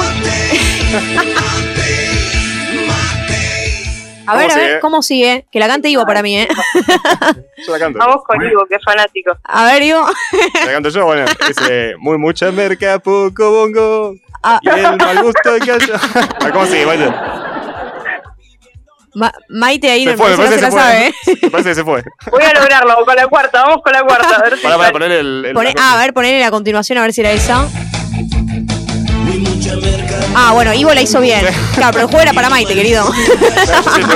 [4.27, 4.81] A ver, ¿Cómo a ver, sigue?
[4.81, 5.47] ¿cómo sigue?
[5.51, 6.49] Que la cante Ivo para mí, ¿eh?
[7.67, 7.99] Yo la canto.
[7.99, 9.33] Vamos con Ivo, que es fanático.
[9.43, 10.07] A ver, Ivo.
[10.67, 11.25] La canto yo, bueno.
[11.49, 14.15] Dice, muy mucha merca, poco bongo.
[14.43, 14.61] Ah.
[14.63, 15.95] Y el mal gusto que haya.
[16.15, 17.11] Ah, ¿Cómo sigue, Maite?
[19.19, 21.39] Ma- Maite ahí Se fue, me parece que parece no se la sabe, ¿eh?
[21.43, 22.03] Me parece que se fue.
[22.31, 24.37] Voy a lograrlo, con la cuarta, vamos con la cuarta.
[24.37, 24.93] A ver si Para, para sale.
[24.93, 25.45] poner el.
[25.47, 27.67] el- Poné- la ah, a ver, ponerle la continuación a ver si era esa.
[30.37, 31.45] Ah, bueno, Ivo la hizo bien.
[31.75, 33.05] Claro, pero el juego era para Maite, querido.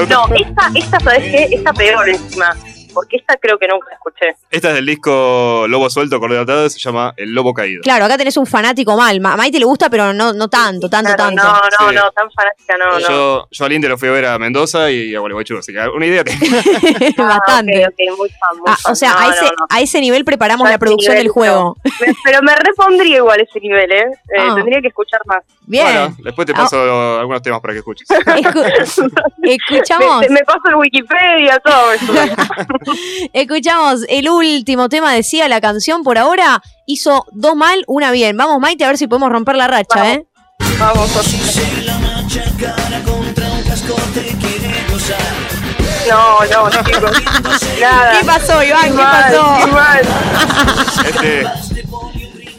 [0.08, 1.48] No, esta, esta, ¿sabes qué?
[1.52, 2.56] Esta peor encima.
[2.94, 4.36] Porque esta creo que nunca la escuché.
[4.50, 7.80] Esta es del disco Lobo Suelto, coordinatado, se llama El Lobo Caído.
[7.82, 9.20] Claro, acá tenés un fanático mal.
[9.20, 11.42] Ma- A Maite le gusta, pero no, no tanto, tanto, Claro, tanto.
[11.42, 11.94] no, no, Sí.
[11.96, 13.08] no, tan fanática no, no.
[13.08, 15.80] Yo, yo al Inter lo fui a ver a Mendoza y a Gualeguaychú, así que
[15.88, 16.40] una idea tengo.
[17.16, 17.84] Bastante.
[17.84, 19.66] Ah, ok, muy fan, muy Ah, o sea, No, a, ese, no.
[19.70, 21.76] a ese nivel preparamos la producción nivel, del juego.
[21.84, 24.04] Me- pero me repondría igual ese nivel, ¿eh?
[24.34, 24.54] Eh, Ah.
[24.54, 25.42] Tendría que escuchar más.
[25.64, 25.84] Bien.
[25.86, 28.06] Bueno, después te paso algunos temas para que escuches.
[28.08, 31.92] Escu- escuchamos, Me, me paso el Wikipedia, todo.
[31.98, 32.32] sube.
[33.32, 36.62] escuchamos el último tema de Sia, la canción por ahora.
[36.86, 38.36] Hizo dos mal, una bien.
[38.36, 40.26] Vamos, Maite, a ver si podemos romper la racha, ¿eh?
[40.78, 41.10] Vamos,
[46.08, 47.22] No, no, chicos.
[47.80, 48.18] Nada.
[48.18, 48.82] ¿Qué pasó, Iván?
[48.82, 49.56] ¿Qué mal, pasó?
[49.64, 50.00] qué mal.
[51.06, 51.44] Este.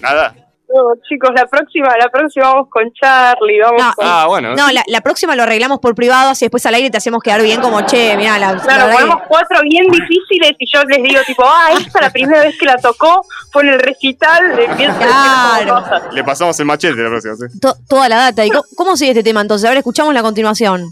[0.01, 0.35] Nada.
[0.73, 4.05] No, chicos, la próxima, la próxima vamos con Charlie, vamos No, con...
[4.07, 4.55] Ah, bueno.
[4.55, 7.41] No, la, la próxima lo arreglamos por privado, así después al aire te hacemos quedar
[7.43, 11.21] bien como, che, mirá, la, la Claro, ponemos cuatro bien difíciles y yo les digo
[11.27, 15.83] tipo, ah, esta la primera vez que la tocó fue en el recital, como Claro.
[16.11, 17.59] Le pasamos el machete la próxima, sí.
[17.59, 18.43] to- toda la data.
[18.45, 19.65] ¿Y co- cómo, sigue este tema entonces?
[19.65, 20.91] A ver, escuchamos la continuación.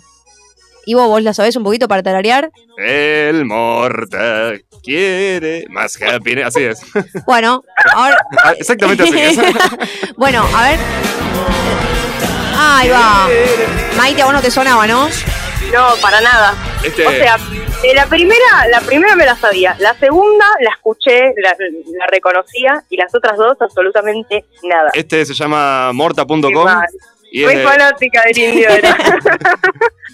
[0.85, 2.51] Ivo, ¿vos la sabés un poquito para tararear?
[2.77, 6.41] El morta quiere más happy.
[6.41, 6.81] Así es.
[7.25, 7.63] Bueno,
[7.93, 8.17] ahora...
[8.43, 9.37] Ah, Exactamente así es.
[10.17, 10.79] bueno, a ver.
[12.57, 13.27] Ahí va.
[13.97, 15.07] Maite, a vos no te sonaba, ¿no?
[15.07, 16.53] No, para nada.
[16.83, 17.37] Este- O sea,
[17.83, 21.55] eh, la primera, la primera me la sabía, la segunda la escuché, la,
[21.97, 24.89] la reconocía y las otras dos absolutamente nada.
[24.93, 26.67] Este se llama morta.com.
[27.33, 28.97] Y Muy de- fanática del indio era.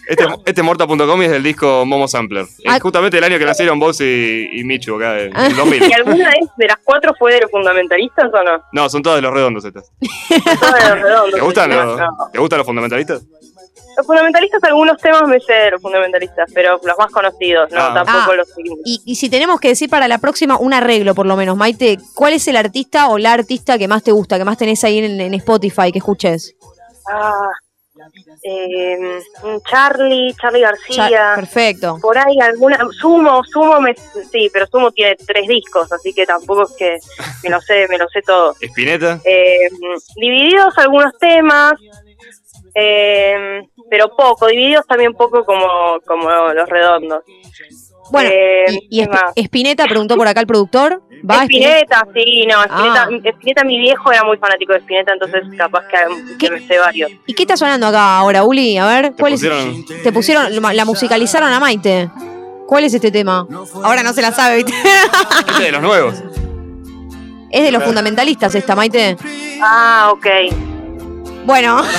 [0.08, 2.46] este, este morta.com es del disco Momo Sampler.
[2.68, 2.76] Ah.
[2.78, 5.48] Es justamente el año que nacieron vos y, y Michu acá, en Ah.
[5.48, 5.84] el 2000.
[5.90, 8.62] ¿Y alguna vez de las cuatro fue de los fundamentalistas o no?
[8.72, 9.92] No, son todas de los redondos estas.
[10.60, 11.34] Todas de los redondos.
[11.34, 12.08] ¿Te gustan, los, no.
[12.32, 13.24] ¿te gustan los fundamentalistas?
[13.98, 17.94] Los fundamentalistas, algunos temas me sé de los fundamentalistas, pero los más conocidos, no, Ah.
[17.96, 18.36] tampoco Ah.
[18.36, 18.78] los seguimos.
[18.86, 21.98] Y, y si tenemos que decir para la próxima un arreglo, por lo menos, Maite,
[22.14, 25.00] ¿cuál es el artista o la artista que más te gusta, que más tenés ahí
[25.00, 26.54] en, en Spotify, que escuches?
[27.10, 27.50] Ah,
[28.44, 29.20] eh,
[29.70, 31.34] Charlie, Charlie García.
[31.36, 31.98] Perfecto.
[32.02, 32.80] Por ahí alguna.
[32.92, 33.96] Sumo, Sumo, me,
[34.32, 36.98] sí, pero Sumo tiene tres discos, así que tampoco es que
[37.44, 38.56] me lo sé, me lo sé todo.
[38.60, 39.20] Espineta.
[39.24, 39.70] Eh,
[40.16, 41.74] divididos algunos temas,
[42.76, 44.48] eh, pero poco.
[44.48, 47.24] Divididos también poco como, como los redondos.
[48.12, 49.04] Bueno, Eh, y.
[49.36, 51.02] Espineta preguntó por acá el productor.
[51.30, 51.78] ¿Va Espineta?
[51.80, 53.20] Espineta, sí, no, Espineta, Ah.
[53.24, 57.12] Espineta, mi viejo era muy fanático de Espineta, entonces capaz que, que me sé varios.
[57.26, 58.78] ¿Y qué está sonando acá ahora, Uli?
[58.78, 59.40] A ver, ¿cuál es?
[59.42, 62.10] pusieron- Te pusieron, la musicalizaron a Maite.
[62.68, 63.48] ¿Cuál es este tema?
[63.84, 64.74] Ahora no se la sabe, ¿viste?
[65.52, 66.16] Este de los nuevos.
[67.50, 69.16] es de los fundamentalistas esta, Maite.
[69.62, 70.28] Ah, ok.
[71.48, 71.82] Bueno.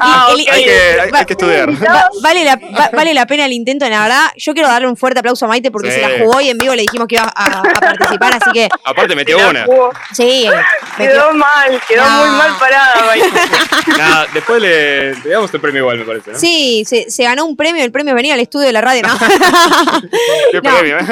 [0.00, 0.46] Ah, el-.
[0.50, 1.70] Hay que, hay, hay que estudiar.
[1.70, 4.26] Va- vale, la, va- vale la pena el intento, la verdad.
[4.36, 6.00] Yo quiero darle un fuerte aplauso a Maite porque Sí.
[6.00, 8.68] se la jugó y en vivo le dijimos que iba a, a participar, así que
[8.84, 9.64] Aparte metió una.
[9.64, 9.90] jugó.
[10.12, 10.48] sí.
[10.96, 12.18] Quedó mal, quedó No.
[12.26, 13.04] muy mal parada.
[13.06, 13.28] Maite.
[13.98, 16.32] Nada, después le, le damos el premio igual, me parece.
[16.32, 16.38] ¿no?
[16.38, 19.18] Sí, se, se ganó un premio, el premio venir al estudio de la radio, ¿no?
[20.52, 21.06] Qué No, premio, ¿eh?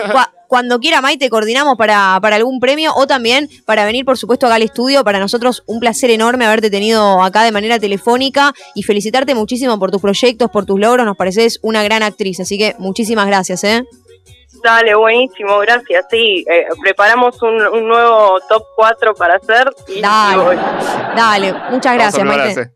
[0.47, 4.47] Cua- cuando quiera Maite coordinamos para, para algún premio o también para venir, por supuesto,
[4.47, 5.05] acá al estudio.
[5.05, 9.91] Para nosotros un placer enorme haberte tenido acá de manera telefónica y felicitarte muchísimo por
[9.91, 11.07] tus proyectos, por tus logros.
[11.07, 13.83] Nos pareces una gran actriz, así que muchísimas gracias, ¿eh?
[14.65, 16.07] Dale, buenísimo, gracias.
[16.11, 19.69] Sí, eh, preparamos un, un nuevo top 4 para hacer.
[19.89, 20.43] Y, Dale.
[20.43, 20.57] voy.
[21.15, 22.71] Dale, muchas gracias, Maite.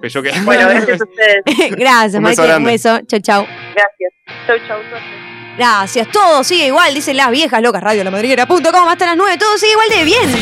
[0.00, 1.70] Que yo que- Bueno, gracias a ustedes.
[1.76, 2.56] gracias, Un beso Maite.
[2.58, 2.98] Un beso.
[3.06, 3.44] Chau, chau.
[3.74, 4.12] Gracias.
[4.46, 4.78] Chau, chau.
[4.88, 5.35] suerte.
[5.56, 6.08] Gracias.
[6.12, 7.82] Todo sigue igual, dicen las viejas locas.
[7.82, 9.36] Radio la madriguera.com hasta las 9.
[9.38, 10.32] Todo sigue igual de bien.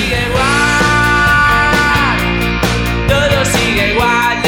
[3.09, 4.44] Todo sigue igual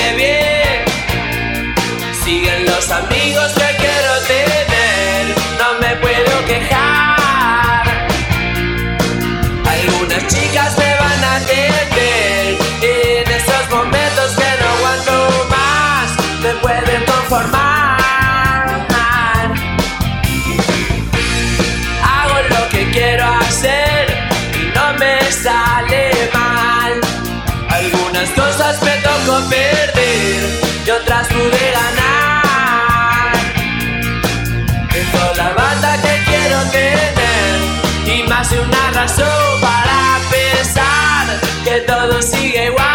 [38.47, 42.86] más de una razón para pensar que todo sigue igual.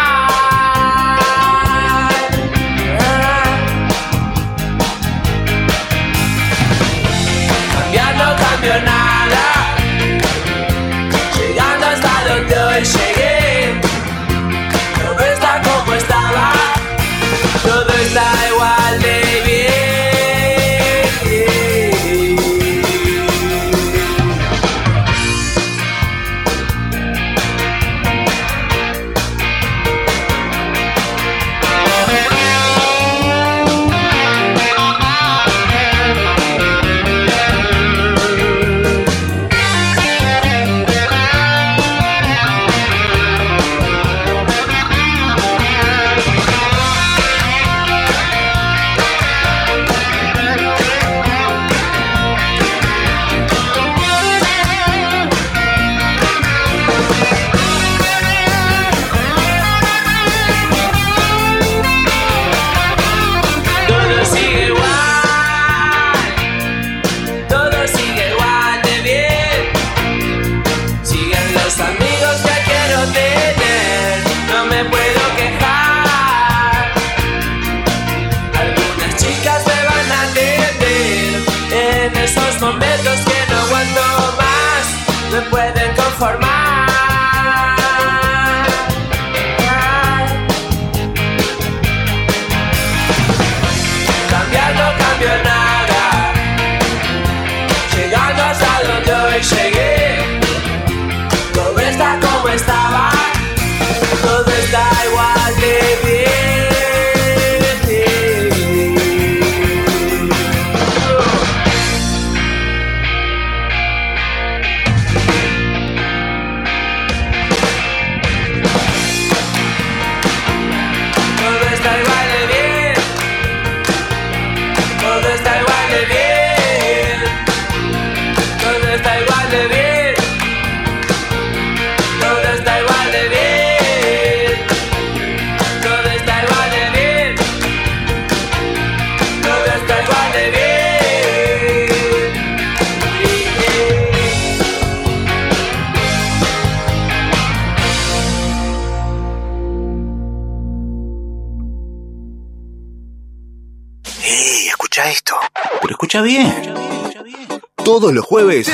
[158.02, 158.68] Todos los jueves.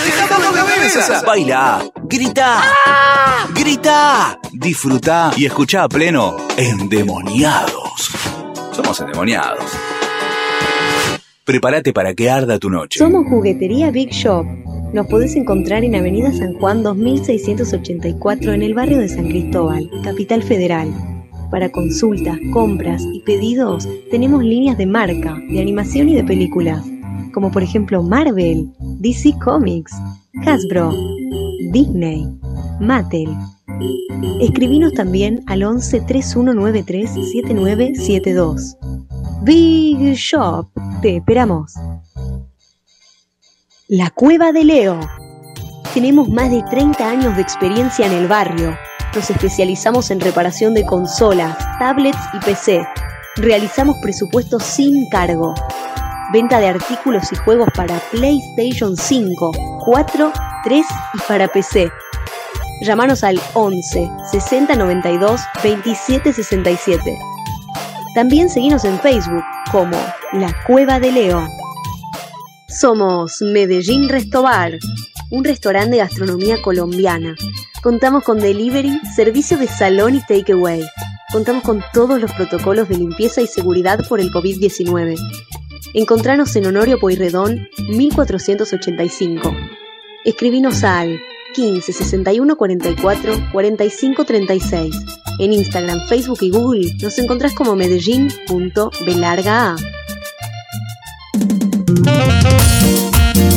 [1.26, 2.64] Baila, grita,
[3.54, 8.10] grita, disfruta y escucha a pleno Endemoniados.
[8.72, 9.66] Somos endemoniados.
[11.44, 13.00] Prepárate para que arda tu noche.
[13.00, 14.46] Somos Juguetería Big Shop.
[14.94, 20.42] Nos podés encontrar en Avenida San Juan 2684 en el barrio de San Cristóbal, Capital
[20.42, 20.88] Federal.
[21.52, 26.82] Para consultas, compras y pedidos tenemos líneas de marca, de animación y de películas,
[27.34, 28.70] como por ejemplo Marvel,
[29.00, 29.94] DC Comics,
[30.46, 30.94] Hasbro,
[31.72, 32.28] Disney,
[32.80, 33.30] Mattel,
[34.40, 38.78] Escribinos también al 11 3193 7972.
[39.44, 40.68] Big Shop,
[41.02, 41.74] te esperamos.
[43.88, 45.00] La Cueva de Leo.
[45.94, 48.76] Tenemos más de 30 años de experiencia en el barrio.
[49.16, 52.86] Nos especializamos en reparación de consolas, tablets y PC.
[53.38, 55.54] Realizamos presupuestos sin cargo.
[56.34, 59.52] Venta de artículos y juegos para PlayStation 5,
[59.86, 60.34] 4,
[60.66, 61.90] 3 y para PC.
[62.82, 67.18] Llámanos al 11 60 92 27 67.
[68.14, 69.96] También seguimos en Facebook como
[70.34, 71.48] La Cueva de Leo.
[72.68, 74.74] Somos Medellín Restobar,
[75.32, 77.36] un restaurante de gastronomía colombiana.
[77.82, 80.84] Contamos con delivery, servicio de salón y takeaway.
[81.32, 85.16] Contamos con todos los protocolos de limpieza y seguridad por el COVID-19.
[85.94, 89.56] Encontranos en Honorio Pueyrredón 1485.
[90.26, 91.20] Escribinos al
[91.54, 94.96] 15 61 44 45 36.
[95.40, 99.76] En Instagram, Facebook y Google nos encontrás como medellín.belarga.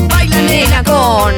[0.09, 1.35] Baila nena con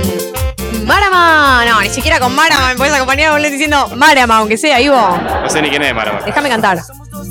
[0.87, 1.65] Marama.
[1.65, 4.97] No, ni siquiera con Marama me puedes acompañar a diciendo Marama, aunque sea, Ivo.
[4.97, 6.21] No sé ni quién es Marama.
[6.25, 6.79] Déjame cantar.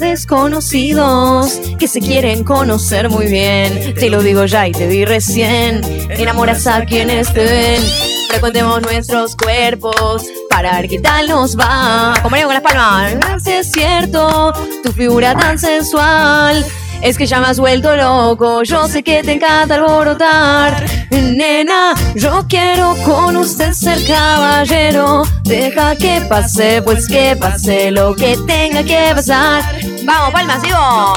[0.01, 3.93] Desconocidos que se quieren conocer muy bien.
[3.93, 5.81] Te lo digo ya y te vi recién.
[6.09, 7.83] Enamoras a quienes te ven.
[8.27, 12.15] Frecuentemos nuestros cuerpos para ver qué tal nos va.
[12.15, 13.45] Acompañamos con las palmas.
[13.45, 14.51] Es cierto,
[14.83, 16.65] tu figura tan sensual.
[17.01, 20.85] Es que ya me has vuelto loco, yo sé que te encanta alborotar.
[21.09, 25.23] Nena, yo quiero con usted ser caballero.
[25.43, 29.63] Deja que pase, pues que pase lo que tenga que pasar.
[30.03, 30.61] Vamos, palmas,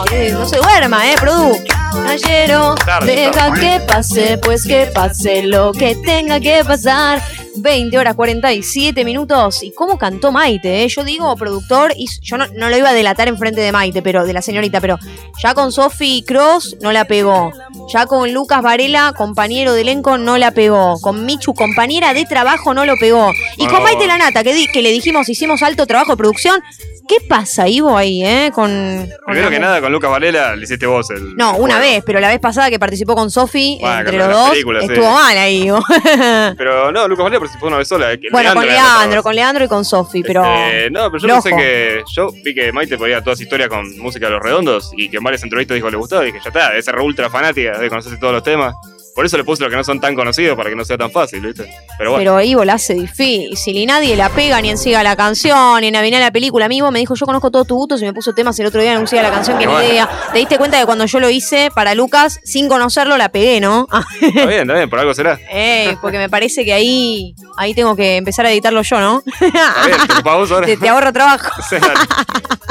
[0.08, 1.52] que no se duerma, eh, Produ.
[1.68, 2.74] Caballero,
[3.04, 7.22] deja que pase, pues que pase lo que tenga que pasar.
[7.56, 9.62] 20 horas 47 minutos.
[9.62, 10.84] ¿Y cómo cantó Maite?
[10.84, 10.88] eh?
[10.88, 14.24] Yo digo, productor, y yo no, no lo iba a delatar enfrente de Maite, pero
[14.24, 14.98] de la señorita, pero
[15.42, 17.52] ya con Sophie Cross no la pegó.
[17.92, 20.98] Ya con Lucas Varela, compañero de elenco, no la pegó.
[21.00, 23.30] Con Michu, compañera de trabajo, no lo pegó.
[23.56, 23.80] Y con No.
[23.82, 26.60] Maite Lanata, que, di- que le dijimos, hicimos alto trabajo de producción.
[27.06, 28.50] ¿Qué pasa, Ivo, ahí, eh?
[28.54, 29.06] Con.
[29.26, 31.36] Primero que nada, con Lucas Varela le hiciste vos el.
[31.36, 34.50] No, una vez, pero la vez pasada que participó con Sofi, Bueno, entre los dos,
[34.54, 34.62] sí.
[34.80, 35.64] estuvo mal ahí.
[35.66, 35.80] Ivo.
[36.56, 38.12] Pero no, Lucas Varela participó una vez sola.
[38.12, 40.42] eh, que bueno, con Leandro con Leandro y con Sofi, pero.
[40.44, 42.02] Eh, no, pero yo pensé que.
[42.12, 45.24] Yo vi que Maite ponía todas historias con música de los redondos y que en
[45.24, 46.22] varias entrevistas dijo le gustaba.
[46.22, 48.74] Y dije, ya está, debe ser ultra fanática, debe conocerse todos los temas.
[49.14, 51.10] Por eso le puse los que no son tan conocidos para que no sea tan
[51.10, 51.72] fácil, ¿viste?
[51.98, 52.32] Pero bueno.
[52.34, 55.86] Pero Ivo la hace difícil y nadie la pega ni en Siga la canción, ni
[55.86, 56.68] en Avenida la película.
[56.68, 58.80] Mí Ivo me dijo, yo conozco todos tus gustos y me puso temas el otro
[58.82, 59.88] día en un Siga la canción que ni bueno.
[59.88, 60.08] idea.
[60.32, 63.86] Te diste cuenta que cuando yo lo hice para Lucas, sin conocerlo, la pegué, ¿no?
[64.20, 65.38] Está bien, está bien, por algo será.
[65.52, 69.22] eh, porque me parece que ahí, ahí tengo que empezar a editarlo yo, ¿no?
[69.40, 70.66] Está bien, te vos ahora.
[70.74, 71.50] Te, te ahorro trabajo.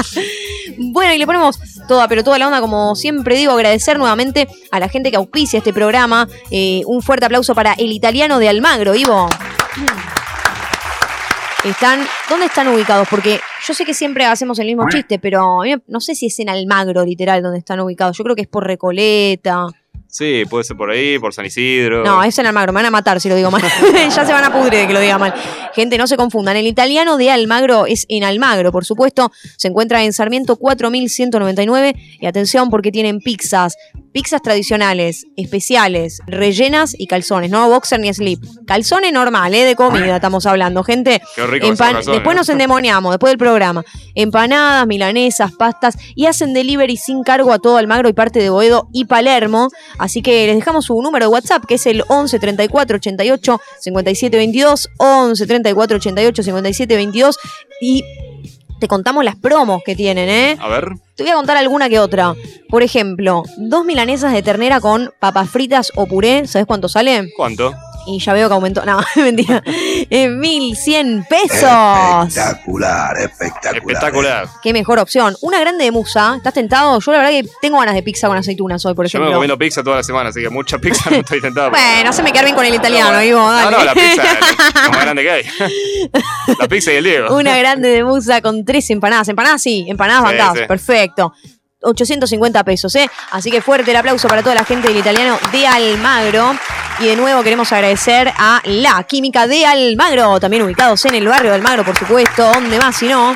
[0.04, 0.20] Sí.
[0.78, 4.80] Bueno, y le ponemos toda, pero toda la onda, como siempre digo, agradecer nuevamente a
[4.80, 6.28] la gente que auspicia este programa.
[6.52, 9.30] Eh, un fuerte aplauso para el italiano de Almagro, Ivo.
[11.64, 13.08] Están, ¿Dónde están ubicados?
[13.10, 16.50] Porque yo sé que siempre hacemos el mismo chiste, pero no sé si es en
[16.50, 18.18] Almagro, literal, donde están ubicados.
[18.18, 19.68] Yo creo que es por Recoleta.
[20.16, 22.04] Sí, puede ser por ahí, por San Isidro.
[22.04, 23.64] No, es en Almagro, me van a matar si lo digo mal.
[24.16, 25.34] ya se van a pudrir de que lo diga mal.
[25.74, 26.56] Gente, no se confundan.
[26.56, 29.32] El italiano de Almagro es en Almagro, por supuesto.
[29.58, 31.96] Se encuentra en Sarmiento 4199.
[32.22, 33.76] Y atención, porque tienen pizzas.
[34.12, 38.40] Pizzas tradicionales, especiales, rellenas y calzones, no boxer ni slip.
[38.68, 39.66] Calzones normal, ¿eh?
[39.66, 41.20] De comida estamos hablando, gente.
[41.36, 42.42] Qué rico Empan- calzones, Después ¿no?
[42.42, 43.84] nos endemoniamos, después del programa.
[44.14, 48.88] Empanadas, milanesas, pastas y hacen delivery sin cargo a todo Almagro y parte de Boedo
[48.94, 49.70] y Palermo.
[50.04, 54.36] Así que les dejamos su número de WhatsApp que es el 11 34 88 57
[54.36, 54.90] 22.
[54.98, 57.40] 11 34 88 57 22.
[57.80, 58.04] Y
[58.82, 60.58] te contamos las promos que tienen, ¿eh?
[60.60, 60.90] A ver.
[61.16, 62.36] Te voy a contar alguna que otra.
[62.68, 66.48] Por ejemplo, dos milanesas de ternera con papas fritas o puré.
[66.48, 67.32] ¿Sabes cuánto sale?
[67.38, 67.74] ¿Cuánto?
[68.06, 68.86] Y ya veo que aumentó.
[68.86, 69.64] No, mentira.
[69.66, 72.28] Eh, 1100 pesos.
[72.28, 73.76] Espectacular, espectacular.
[73.78, 74.48] Espectacular.
[74.62, 75.36] Qué mejor opción.
[75.42, 76.34] Una grande de musa.
[76.38, 77.00] ¿Estás tentado?
[77.00, 79.38] Yo la verdad que tengo ganas de pizza con aceitunas hoy, por Yo me ejemplo.
[79.38, 81.72] comiendo pizza toda la semana, así que mucha pizza no estoy tentado.
[81.84, 83.40] Bueno, haceme quedar bien con el italiano, Ivo.
[83.40, 84.24] No, no, la pizza
[84.86, 85.44] lo más grande que hay.
[86.60, 87.36] La pizza y el Diego.
[87.36, 89.28] Una grande de musa con tres empanadas.
[89.30, 90.58] Empanadas sí, empanadas Sí, bancadas.
[90.60, 90.64] sí.
[90.68, 91.34] Perfecto.
[91.84, 93.10] 850 pesos, ¿eh?
[93.32, 96.56] Así que fuerte el aplauso para toda la gente del italiano de Almagro.
[97.00, 101.52] Y de nuevo queremos agradecer a La Química de Almagro, también ubicados en el barrio
[101.52, 102.52] de Almagro, por supuesto.
[102.54, 103.36] ¿Dónde más si no?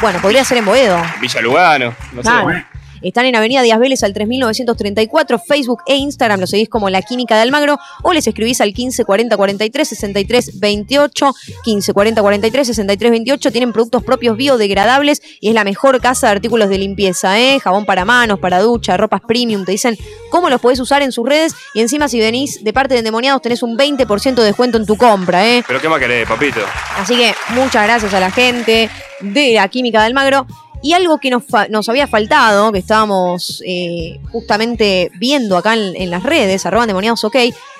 [0.00, 1.00] Bueno, podría ser en Boedo.
[1.20, 2.64] Villa Lugano, no sé.
[3.02, 7.36] Están en Avenida Díaz Vélez al 3934, Facebook e Instagram, lo seguís como La Química
[7.36, 11.34] de Almagro o les escribís al 15 40 43 63 28,
[11.64, 13.52] 15 40 43 63 28.
[13.52, 17.60] Tienen productos propios biodegradables y es la mejor casa de artículos de limpieza, ¿eh?
[17.60, 19.64] Jabón para manos, para ducha, ropas premium.
[19.64, 19.96] Te dicen
[20.30, 23.42] cómo los podés usar en sus redes y encima si venís de parte de Endemoniados
[23.42, 25.62] tenés un 20% de descuento en tu compra, ¿eh?
[25.66, 26.60] Pero ¿qué más querés, papito?
[26.96, 28.90] Así que muchas gracias a la gente
[29.20, 30.46] de la Química de Almagro.
[30.82, 36.10] Y algo que nos, nos había faltado, que estábamos eh, justamente viendo acá en, en
[36.10, 37.34] las redes, arroba endemoniados ok,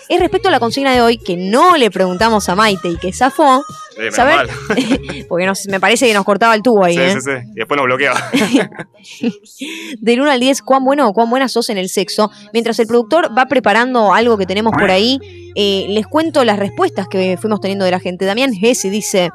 [0.09, 3.12] es respecto a la consigna de hoy, que no le preguntamos a Maite y que
[3.12, 3.62] zafó,
[3.99, 4.49] menos saber,
[5.28, 7.12] porque nos- me parece que nos cortaba el tubo ahí, Sí, ¿eh?
[7.12, 7.30] sí, sí.
[7.53, 8.18] Y después nos bloqueaba.
[10.01, 12.30] Del 1 al 10, cuán bueno o cuán buena sos en el sexo.
[12.53, 15.18] Mientras el productor va preparando algo que tenemos por ahí,
[15.55, 18.24] eh, les cuento las respuestas que fuimos teniendo de la gente.
[18.24, 19.30] Damián Gessi dice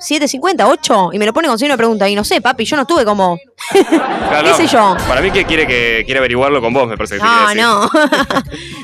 [0.00, 2.08] 7.50, 8, y me lo pone con signo de pregunta.
[2.08, 3.38] Y no sé, papi, yo no estuve como.
[3.70, 4.96] Claro, ¿Qué sé yo?
[5.06, 7.90] Para mí que quiere que quiere averiguarlo con vos, me parece que Ah, quiere no.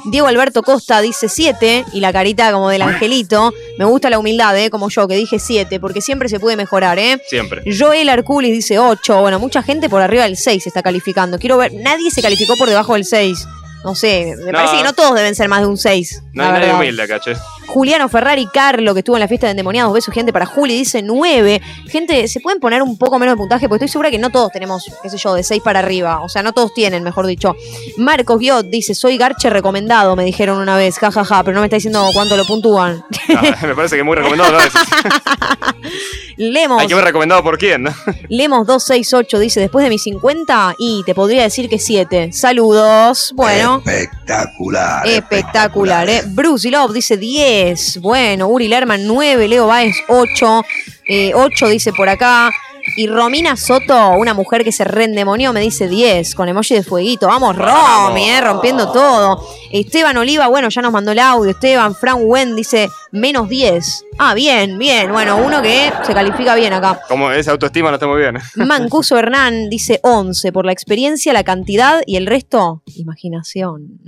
[0.10, 3.52] Diego Alberto Costa dice 7 y la carita como del angelito.
[3.78, 4.70] Me gusta la humildad, ¿eh?
[4.70, 7.20] Como yo, que dije 7, porque siempre se puede mejorar, ¿eh?
[7.28, 7.62] Siempre.
[7.76, 9.20] Joel Arculis dice 8.
[9.20, 11.38] Bueno, mucha gente por arriba del 6 está calificando.
[11.38, 13.46] Quiero ver, nadie se calificó por debajo del 6.
[13.84, 14.58] No sé, me No.
[14.58, 16.22] parece que no todos deben ser más de un 6.
[16.32, 17.34] No la hay nadie humilde acá, che.
[17.66, 21.02] Juliano Ferrari Carlo, que estuvo en la fiesta de endemoniados, besos gente para Juli, dice
[21.02, 21.60] 9.
[21.88, 23.68] Gente, ¿se pueden poner un poco menos de puntaje?
[23.68, 26.20] Porque estoy segura que no todos tenemos, qué sé yo, de 6 para arriba.
[26.22, 27.54] O sea, no todos tienen, mejor dicho.
[27.98, 31.60] Marcos Guiot dice, soy Garche recomendado, me dijeron una vez, jajaja, ja, ja, pero no
[31.60, 33.04] me está diciendo cuánto lo puntúan.
[33.62, 34.60] Me parece que muy recomendado, ¿no?
[34.60, 34.72] Es-
[36.38, 37.90] Lemos, Hay que ver recomendado por quién, ¿no?
[38.28, 42.30] Lemos 268 dice, después de mis 50, y te podría decir que 7.
[42.32, 43.32] Saludos.
[43.34, 43.82] Bueno.
[43.86, 45.06] Espectacular.
[45.06, 46.22] Espectacular, ¿eh?
[46.26, 47.55] Bruce Love dice 10.
[48.00, 49.48] Bueno, Uri Lerman 9.
[49.48, 50.64] Leo Baez 8.
[51.08, 52.50] Eh, 8 dice por acá.
[52.96, 57.26] Y Romina Soto, una mujer que se reendemonió, me dice 10, con emoji de fueguito.
[57.26, 59.44] Vamos, Romy, eh, rompiendo todo.
[59.72, 61.50] Esteban Oliva, bueno, ya nos mandó el audio.
[61.50, 64.04] Esteban, Fran Wen dice menos 10.
[64.18, 65.10] Ah, bien, bien.
[65.10, 67.00] Bueno, uno que se califica bien acá.
[67.08, 68.38] Como esa autoestima no está muy bien.
[68.54, 73.98] Mancuso Hernán dice 11 por la experiencia, la cantidad y el resto, imaginación.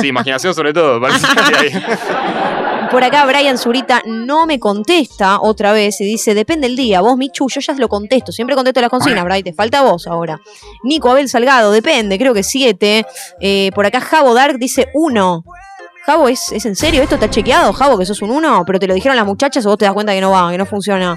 [0.00, 1.00] Sí, imaginación sobre todo.
[2.90, 7.16] Por acá Brian Zurita no me contesta otra vez y dice, depende el día, vos
[7.16, 10.40] Michu, yo ya lo contesto, siempre contesto las consignas, Brian, te falta vos ahora.
[10.82, 13.06] Nico Abel Salgado, depende, creo que 7.
[13.74, 15.44] por acá Javo Dark dice 1.
[16.04, 17.02] Javo, ¿es, ¿es en serio?
[17.02, 18.64] ¿Esto está chequeado, Javo, que sos un 1?
[18.66, 20.58] ¿Pero te lo dijeron las muchachas o vos te das cuenta que no va, que
[20.58, 21.16] no funciona?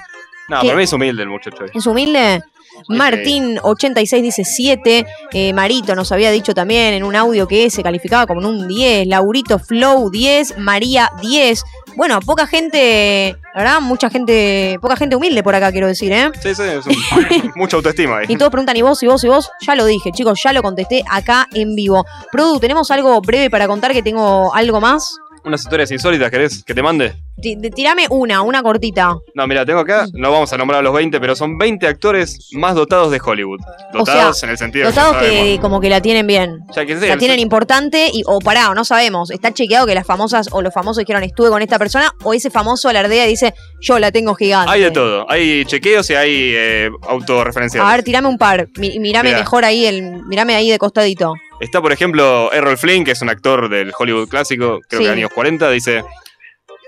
[0.50, 0.68] No, ¿Qué?
[0.68, 1.66] para mí es humilde el muchacho.
[1.74, 2.44] ¿Es humilde?
[2.88, 5.06] Martín86 dice 7.
[5.34, 8.68] Eh, Marito nos había dicho también en un audio que se calificaba como en un
[8.68, 9.08] 10.
[9.08, 10.58] Laurito Flow 10.
[10.58, 11.64] María 10.
[11.96, 16.32] Bueno, poca gente, la verdad, mucha gente, poca gente humilde por acá, quiero decir, ¿eh?
[16.42, 18.26] Sí, sí, es un- mucha autoestima ahí.
[18.30, 19.52] Y todos preguntan, ¿y vos, y vos, y vos?
[19.62, 22.04] Ya lo dije, chicos, ya lo contesté acá en vivo.
[22.32, 25.18] Produ, ¿tenemos algo breve para contar que tengo algo más?
[25.46, 27.14] Unas historias insólitas, ¿querés que te mande?
[27.42, 29.16] Ti- de- Tirame una, una cortita.
[29.36, 32.50] No, mira, tengo acá, no vamos a nombrar a los 20, pero son 20 actores
[32.54, 33.60] más dotados de Hollywood.
[33.92, 35.60] Dotados en el sentido Dotados que, que sabemos.
[35.60, 36.60] como que la tienen bien.
[36.74, 39.32] Ya que sí, la el- tienen importante y o pará, no sabemos.
[39.32, 42.50] Está chequeado que las famosas o los famosos dijeron estuve con esta persona o ese
[42.50, 44.72] famoso alardea y dice yo la tengo gigante.
[44.72, 45.30] Hay de todo.
[45.30, 47.86] Hay chequeos y hay eh, autorreferenciales.
[47.90, 48.68] A ver, tirame un par.
[48.78, 49.40] Mi- Mirame Mirá.
[49.40, 51.34] mejor ahí, el, mirame ahí de costadito.
[51.64, 55.06] Está, por ejemplo, Errol Flynn, que es un actor del Hollywood clásico, creo Sí.
[55.06, 56.04] que de años 40, dice.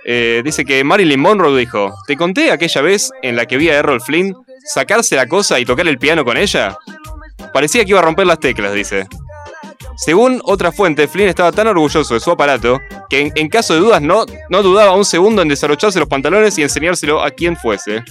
[0.07, 3.75] eh, dice que Marilyn Monroe dijo: ¿Te conté aquella vez en la que vi a
[3.75, 4.35] Errol Flynn
[4.73, 6.77] sacarse la cosa y tocar el piano con ella?
[7.53, 9.07] Parecía que iba a romper las teclas, dice.
[9.97, 13.79] Según otra fuente, Flynn estaba tan orgulloso de su aparato que en, en caso de
[13.79, 18.03] dudas no, no dudaba un segundo en desabrocharse los pantalones y enseñárselo a quien fuese.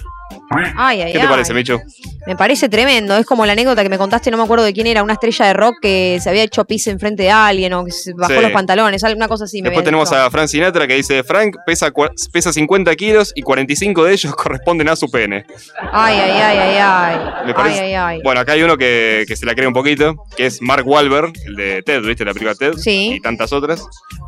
[0.77, 1.29] Ay, ay, ¿Qué te ay.
[1.29, 1.81] parece, Micho?
[2.27, 3.17] Me parece tremendo.
[3.17, 5.47] Es como la anécdota que me contaste, no me acuerdo de quién era, una estrella
[5.47, 8.41] de rock que se había hecho pis enfrente de alguien o que se bajó Sí.
[8.41, 9.61] los pantalones, alguna cosa así.
[9.61, 10.21] Después tenemos dicho.
[10.23, 11.91] a Frank Sinatra que dice, Frank pesa,
[12.33, 15.45] pesa 50 kilos y 45 de ellos corresponden a su pene.
[15.93, 17.47] Ay, ay, ay, ay, ay.
[17.47, 18.21] Me parece- Ay, ay, ay.
[18.23, 21.33] Bueno, acá hay uno que, que se la cree un poquito, que es Mark Wahlberg,
[21.47, 22.25] el de Ted, ¿viste?
[22.25, 22.75] La película Ted.
[22.79, 23.15] Sí.
[23.17, 23.85] Y tantas otras.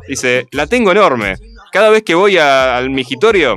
[0.07, 1.35] Dice, la tengo enorme.
[1.71, 3.55] Cada vez que voy a- al migitorio,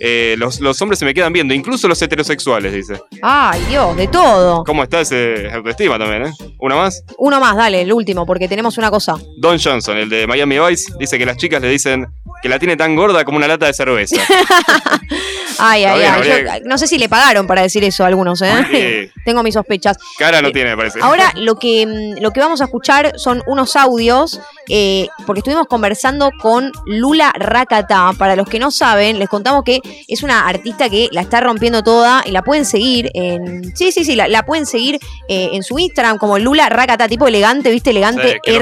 [0.00, 3.00] eh, los, los hombres se me quedan viendo, incluso los heterosexuales, dice.
[3.22, 4.64] Ay, Dios, de todo.
[4.64, 6.32] ¿Cómo está ese autoestima también, eh?
[6.58, 7.02] Una más.
[7.18, 9.16] Uno más, dale, el último, porque tenemos una cosa.
[9.38, 12.06] Don Johnson, el de Miami Vice, dice que las chicas le dicen,
[12.44, 14.16] que la tiene tan gorda como una lata de cerveza.
[15.58, 16.28] Ay, ay, ay.
[16.28, 18.52] yo- no sé si le pagaron para decir eso a algunos, ¿eh?
[18.70, 19.12] Sí.
[19.24, 19.96] Tengo mis sospechas.
[20.18, 20.98] Cara no tiene, me parece.
[21.00, 25.68] Ahora lo que, mm, lo que vamos a escuchar son unos audios, eh, porque estuvimos
[25.68, 28.12] conversando con Lula Rakata.
[28.18, 31.82] Para los que no saben, les contamos que es una artista que la está rompiendo
[31.82, 33.74] toda y la pueden seguir en.
[33.76, 37.28] Sí, sí, sí, la, la pueden seguir eh, en su Instagram como Lula Rakata, tipo
[37.28, 37.90] elegante, ¿viste?
[37.90, 38.60] Elegante Sí, creo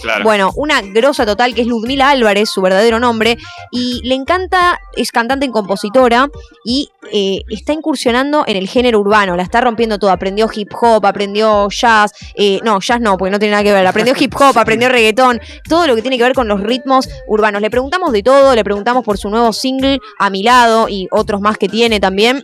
[0.00, 0.24] Claro.
[0.24, 3.36] Bueno, una grosa total que es Ludmila Álvarez, su verdadero nombre,
[3.72, 6.28] y le encanta, es cantante y compositora,
[6.64, 11.04] y eh, está incursionando en el género urbano, la está rompiendo todo, aprendió hip hop,
[11.04, 14.56] aprendió jazz, eh, no, jazz no, porque no tiene nada que ver, aprendió hip hop,
[14.56, 17.60] aprendió reggaetón, todo lo que tiene que ver con los ritmos urbanos.
[17.60, 21.40] Le preguntamos de todo, le preguntamos por su nuevo single, A mi lado, y otros
[21.40, 22.42] más que tiene también.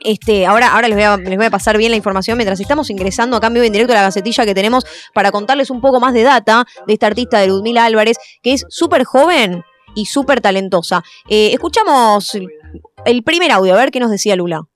[0.00, 2.90] Este, ahora, ahora les voy, a, les voy a pasar bien la información mientras estamos
[2.90, 4.84] ingresando a cambio en directo a la gacetilla que tenemos
[5.14, 8.64] para contarles un poco más de data de esta artista de Ludmila Álvarez, que es
[8.68, 11.02] súper joven y súper talentosa.
[11.28, 12.36] Eh, escuchamos
[13.04, 14.68] el primer audio, a ver qué nos decía Lula.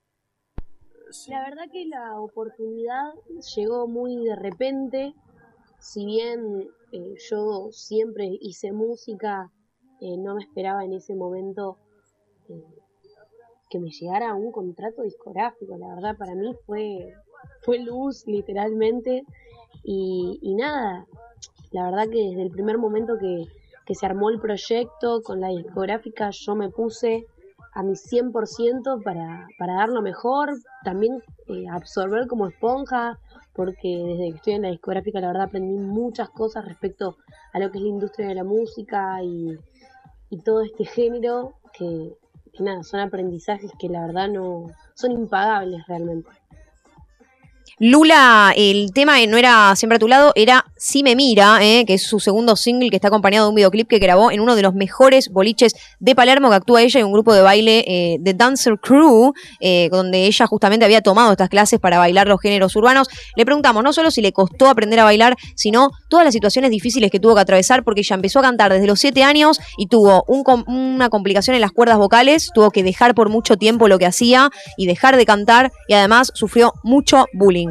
[1.29, 3.13] La verdad que la oportunidad
[3.55, 5.15] llegó muy de repente.
[5.79, 9.51] Si bien eh, yo siempre hice música,
[10.01, 11.79] eh, no me esperaba en ese momento
[13.73, 15.79] que me llegara un contrato discográfico.
[15.79, 17.15] La verdad para mí fue,
[17.63, 19.25] fue luz literalmente.
[19.83, 21.07] Y, nada,
[21.71, 23.47] la verdad que desde el primer momento que,
[23.87, 27.27] que se armó el proyecto con la discográfica yo me puse
[27.73, 30.51] a mi 100% para, para dar lo mejor,
[30.85, 33.19] también eh, absorber como esponja,
[33.55, 37.17] porque desde que estoy en la discográfica la verdad aprendí muchas cosas respecto
[37.55, 39.57] a lo que es la industria de la música y,
[40.29, 42.13] y todo este género que
[42.61, 46.29] nada, son aprendizajes que la verdad no son impagables realmente.
[47.79, 51.95] Lula, el tema no era Siempre a tu lado, era Si me mira, eh, que
[51.95, 54.63] es su segundo single que está acompañado de un videoclip que grabó en uno de
[54.63, 58.35] los mejores boliches de Palermo que actúa ella y un grupo de baile eh, de
[58.35, 63.09] Dancer Crew, eh, donde ella justamente había tomado estas clases para bailar los géneros urbanos.
[63.37, 67.11] Le preguntamos no solo si le costó aprender a bailar, sino todas las situaciones difíciles
[67.11, 70.25] que tuvo que atravesar, porque ella empezó a cantar desde los 7 años y tuvo
[70.27, 74.51] una complicación en las cuerdas vocales, tuvo que dejar por mucho tiempo lo que hacía
[74.77, 77.62] y dejar de cantar y además sufrió mucho bullying.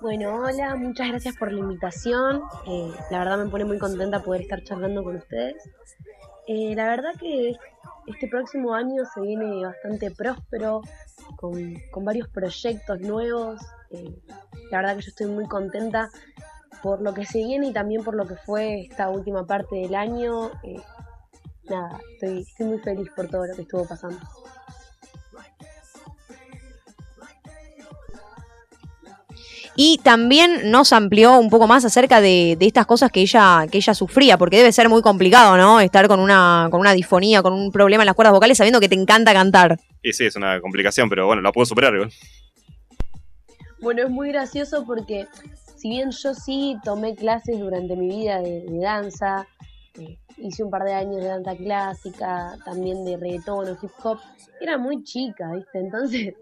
[0.00, 2.42] Bueno, hola, muchas gracias por la invitación.
[2.66, 5.56] Eh, la verdad me pone muy contenta poder estar charlando con ustedes.
[6.46, 7.56] Eh, la verdad que
[8.06, 10.82] este próximo año se viene bastante próspero,
[11.36, 13.60] con, varios proyectos nuevos.
[13.90, 14.14] Eh,
[14.70, 16.10] la verdad que yo estoy muy contenta
[16.82, 19.94] por lo que se viene y también por lo que fue esta última parte del
[19.94, 20.50] año.
[20.62, 20.82] Eh,
[21.68, 24.18] nada, estoy muy feliz por todo lo que estuvo pasando.
[29.76, 33.78] Y también nos amplió un poco más acerca de, de estas cosas que ella, que
[33.78, 35.80] ella sufría, porque debe ser muy complicado, ¿no?
[35.80, 38.88] Estar con una, con una disfonía, con un problema en las cuerdas vocales, sabiendo que
[38.88, 39.78] te encanta cantar.
[40.02, 41.94] Y sí, es una complicación, pero bueno, la puedo superar.
[41.94, 42.12] igual.
[43.80, 45.26] Bueno, es muy gracioso porque
[45.76, 49.46] si bien yo sí tomé clases durante mi vida de, de danza,
[49.98, 54.18] eh, hice un par de años de danza clásica, también de reggaetón o hip hop,
[54.60, 55.80] era muy chica, ¿viste?
[55.80, 56.34] Entonces,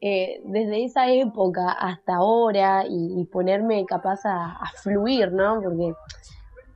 [0.00, 5.60] eh, desde esa época hasta ahora y, ponerme capaz a, fluir, ¿no?
[5.60, 5.92] Porque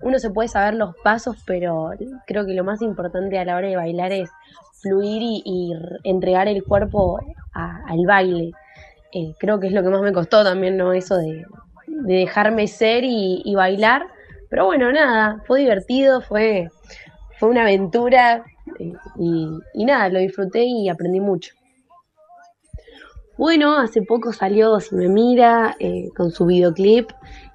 [0.01, 1.91] uno se puede saber los pasos, pero
[2.27, 4.31] creo que lo más importante a la hora de bailar es
[4.81, 7.21] fluir y, entregar el cuerpo
[7.55, 8.53] a- al baile.
[9.13, 10.93] Eh, creo que es lo que más me costó también, ¿no?
[10.93, 11.47] Eso de,
[11.87, 14.07] de dejarme ser y, bailar.
[14.51, 16.71] Pero bueno, nada, fue divertido, fue,
[17.39, 18.45] fue una aventura
[18.79, 18.93] eh,
[19.75, 21.55] y nada, lo disfruté y aprendí mucho.
[23.43, 27.11] Bueno, hace poco salió Si me mira eh, con su videoclip.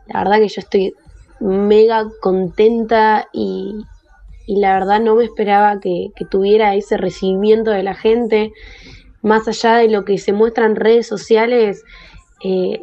[0.08, 0.94] La verdad que yo estoy
[1.40, 3.86] mega contenta y,
[4.48, 8.52] y la verdad no me esperaba que, tuviera ese recibimiento de la gente.
[9.22, 11.86] Más allá de lo que se muestra en redes sociales,
[12.44, 12.82] eh,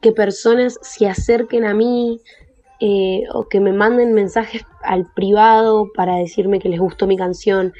[0.00, 2.20] que personas se acerquen a mí
[2.78, 7.72] eh, o que me manden mensajes al privado para decirme que les gustó mi canción,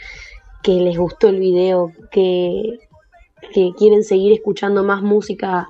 [0.64, 2.80] que les gustó el video, que,
[3.52, 5.68] que quieren seguir escuchando más música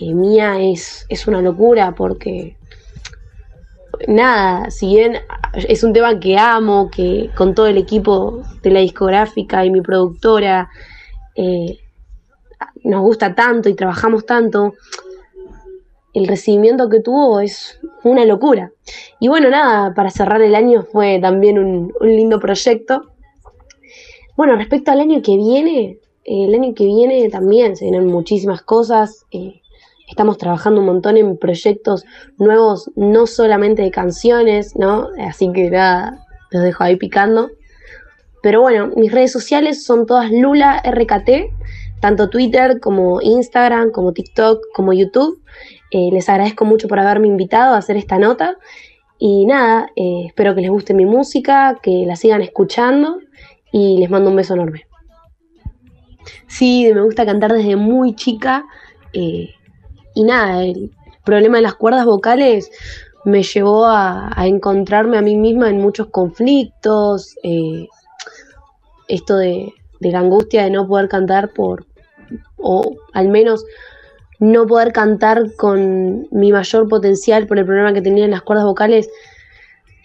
[0.00, 2.56] eh, mía es, es una locura porque
[4.08, 5.18] nada, si bien
[5.54, 9.80] es un tema que amo, que con todo el equipo de la discográfica y mi
[9.80, 10.68] productora
[11.34, 11.78] eh,
[12.84, 14.74] nos gusta tanto y trabajamos tanto,
[16.14, 18.72] el recibimiento que tuvo es una locura.
[19.20, 23.10] Y bueno, nada, para cerrar el año fue también un, lindo proyecto.
[24.36, 29.24] Bueno, respecto al año que viene, el año que viene también se vienen muchísimas cosas.
[29.32, 29.62] eh,
[30.08, 32.04] estamos trabajando un montón en proyectos
[32.38, 35.08] nuevos, no solamente de canciones, ¿no?
[35.18, 37.50] Así que nada, los dejo ahí picando.
[38.42, 41.52] Pero bueno, mis redes sociales son todas Lula RKT,
[42.00, 45.42] tanto Twitter como Instagram, como TikTok, como YouTube.
[45.90, 48.56] Eh, les agradezco mucho por haberme invitado a hacer esta nota.
[49.18, 53.18] Y nada, eh, espero que les guste mi música, que la sigan escuchando
[53.72, 54.85] y les mando un beso enorme.
[56.46, 58.64] Sí, me gusta cantar desde muy chica.
[59.12, 59.50] eh,
[60.14, 60.90] y nada, el
[61.24, 62.70] problema de las cuerdas vocales
[63.24, 67.34] me llevó a, a encontrarme a mí misma en muchos conflictos.
[67.42, 67.86] eh,
[69.08, 71.86] esto de, de la angustia de no poder cantar por,
[72.56, 73.64] o al menos
[74.38, 78.66] no poder cantar con mi mayor potencial por el problema que tenía en las cuerdas
[78.66, 79.08] vocales,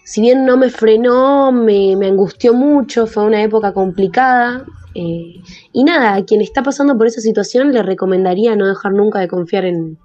[0.03, 4.65] si bien no me frenó, me, me angustió mucho, fue una época complicada.
[4.95, 9.19] Eh, y nada, a quien está pasando por esa situación le recomendaría no dejar nunca
[9.19, 9.97] de confiar en,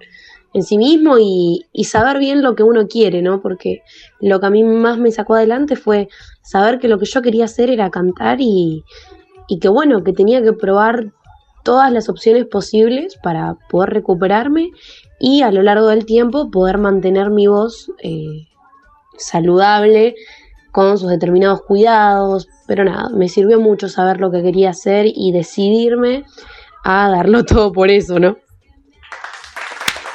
[0.53, 3.43] en sí mismo y, saber bien lo que uno quiere, ¿no?
[3.43, 3.83] Porque
[4.21, 6.09] lo que a mí más me sacó adelante fue
[6.43, 8.83] saber que lo que yo quería hacer era cantar y,
[9.49, 11.13] y que bueno, que tenía que probar
[11.63, 14.71] todas las opciones posibles para poder recuperarme
[15.19, 18.47] y a lo largo del tiempo poder mantener mi voz eh,
[19.19, 20.15] saludable
[20.77, 22.49] con sus determinados cuidados.
[22.67, 26.27] Pero nada, me sirvió mucho saber lo que quería hacer y decidirme
[26.85, 28.37] a darlo todo por eso, ¿no?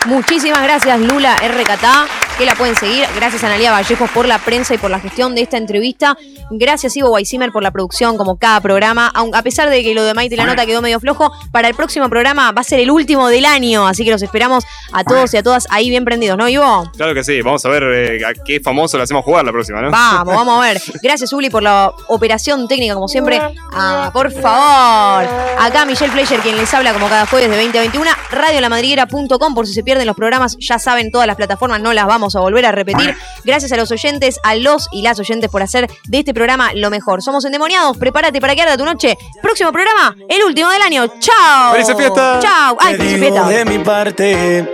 [0.05, 3.05] Muchísimas gracias, Lula RKT, que la pueden seguir.
[3.15, 6.17] Gracias, Analia Vallejos, por la prensa y por la gestión de esta entrevista.
[6.49, 9.13] Gracias, Ivo Weissimer, por la producción, como cada programa.
[9.13, 11.75] A pesar de que lo de Maite y la nota quedó medio flojo, para el
[11.75, 13.85] próximo programa va a ser el último del año.
[13.85, 16.91] Así que los esperamos a todos y a todas ahí bien prendidos, ¿no, Ivo?
[16.97, 19.79] Claro que sí, vamos a ver eh, a qué famoso le hacemos jugar la próxima,
[19.79, 19.91] ¿no?
[19.91, 20.81] Vamos, vamos a ver.
[21.03, 23.39] Gracias, Uli, por la operación técnica, como siempre.
[23.71, 25.29] Ah, por favor.
[25.59, 28.09] Acá Michelle Fleischer, quien les habla como cada jueves de 20 a 21.
[28.31, 32.30] Radiolamadriguera.com, por si se pierden los programas, ya saben, todas las plataformas no las vamos
[32.36, 33.15] a volver a repetir.
[33.43, 36.89] Gracias a los oyentes, a los y las oyentes por hacer de este programa lo
[36.89, 37.21] mejor.
[37.21, 39.17] Somos endemoniados, prepárate para que arda tu noche.
[39.41, 41.07] Próximo programa, el último del año.
[41.19, 41.73] ¡Chao!
[41.73, 42.43] ¡Felices fiestas!
[42.43, 42.77] ¡Chao!
[42.79, 43.49] ¡Ay, digo fiestas!
[43.49, 44.67] de mi parte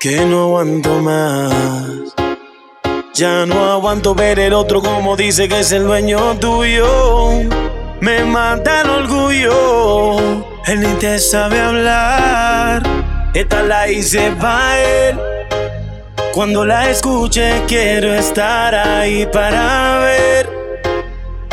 [0.00, 1.52] que no aguanto más.
[3.14, 7.30] Ya no aguanto ver el otro como dice que es el dueño tuyo.
[8.00, 10.18] Me mata el orgullo.
[10.66, 12.82] Él ni te sabe hablar.
[13.34, 15.20] Esta la hice pa' él.
[16.32, 20.48] Cuando la escuche quiero estar ahí para ver.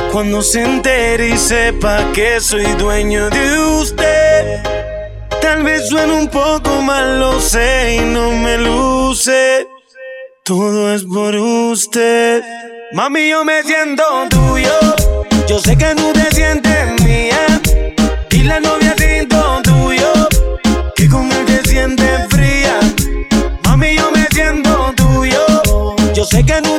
[0.09, 4.63] Cuando se entere y sepa que soy dueño de usted.
[5.41, 9.67] Tal vez suene un poco mal, lo sé y no me luce.
[10.43, 12.41] Todo es por usted.
[12.93, 14.79] Mami, yo me siento tuyo.
[15.45, 17.61] Yo sé que tú te sientes mía.
[18.31, 20.13] Y la novia siento tuyo.
[20.95, 22.38] Que con él te sientes fría.
[26.29, 26.78] Sé que tú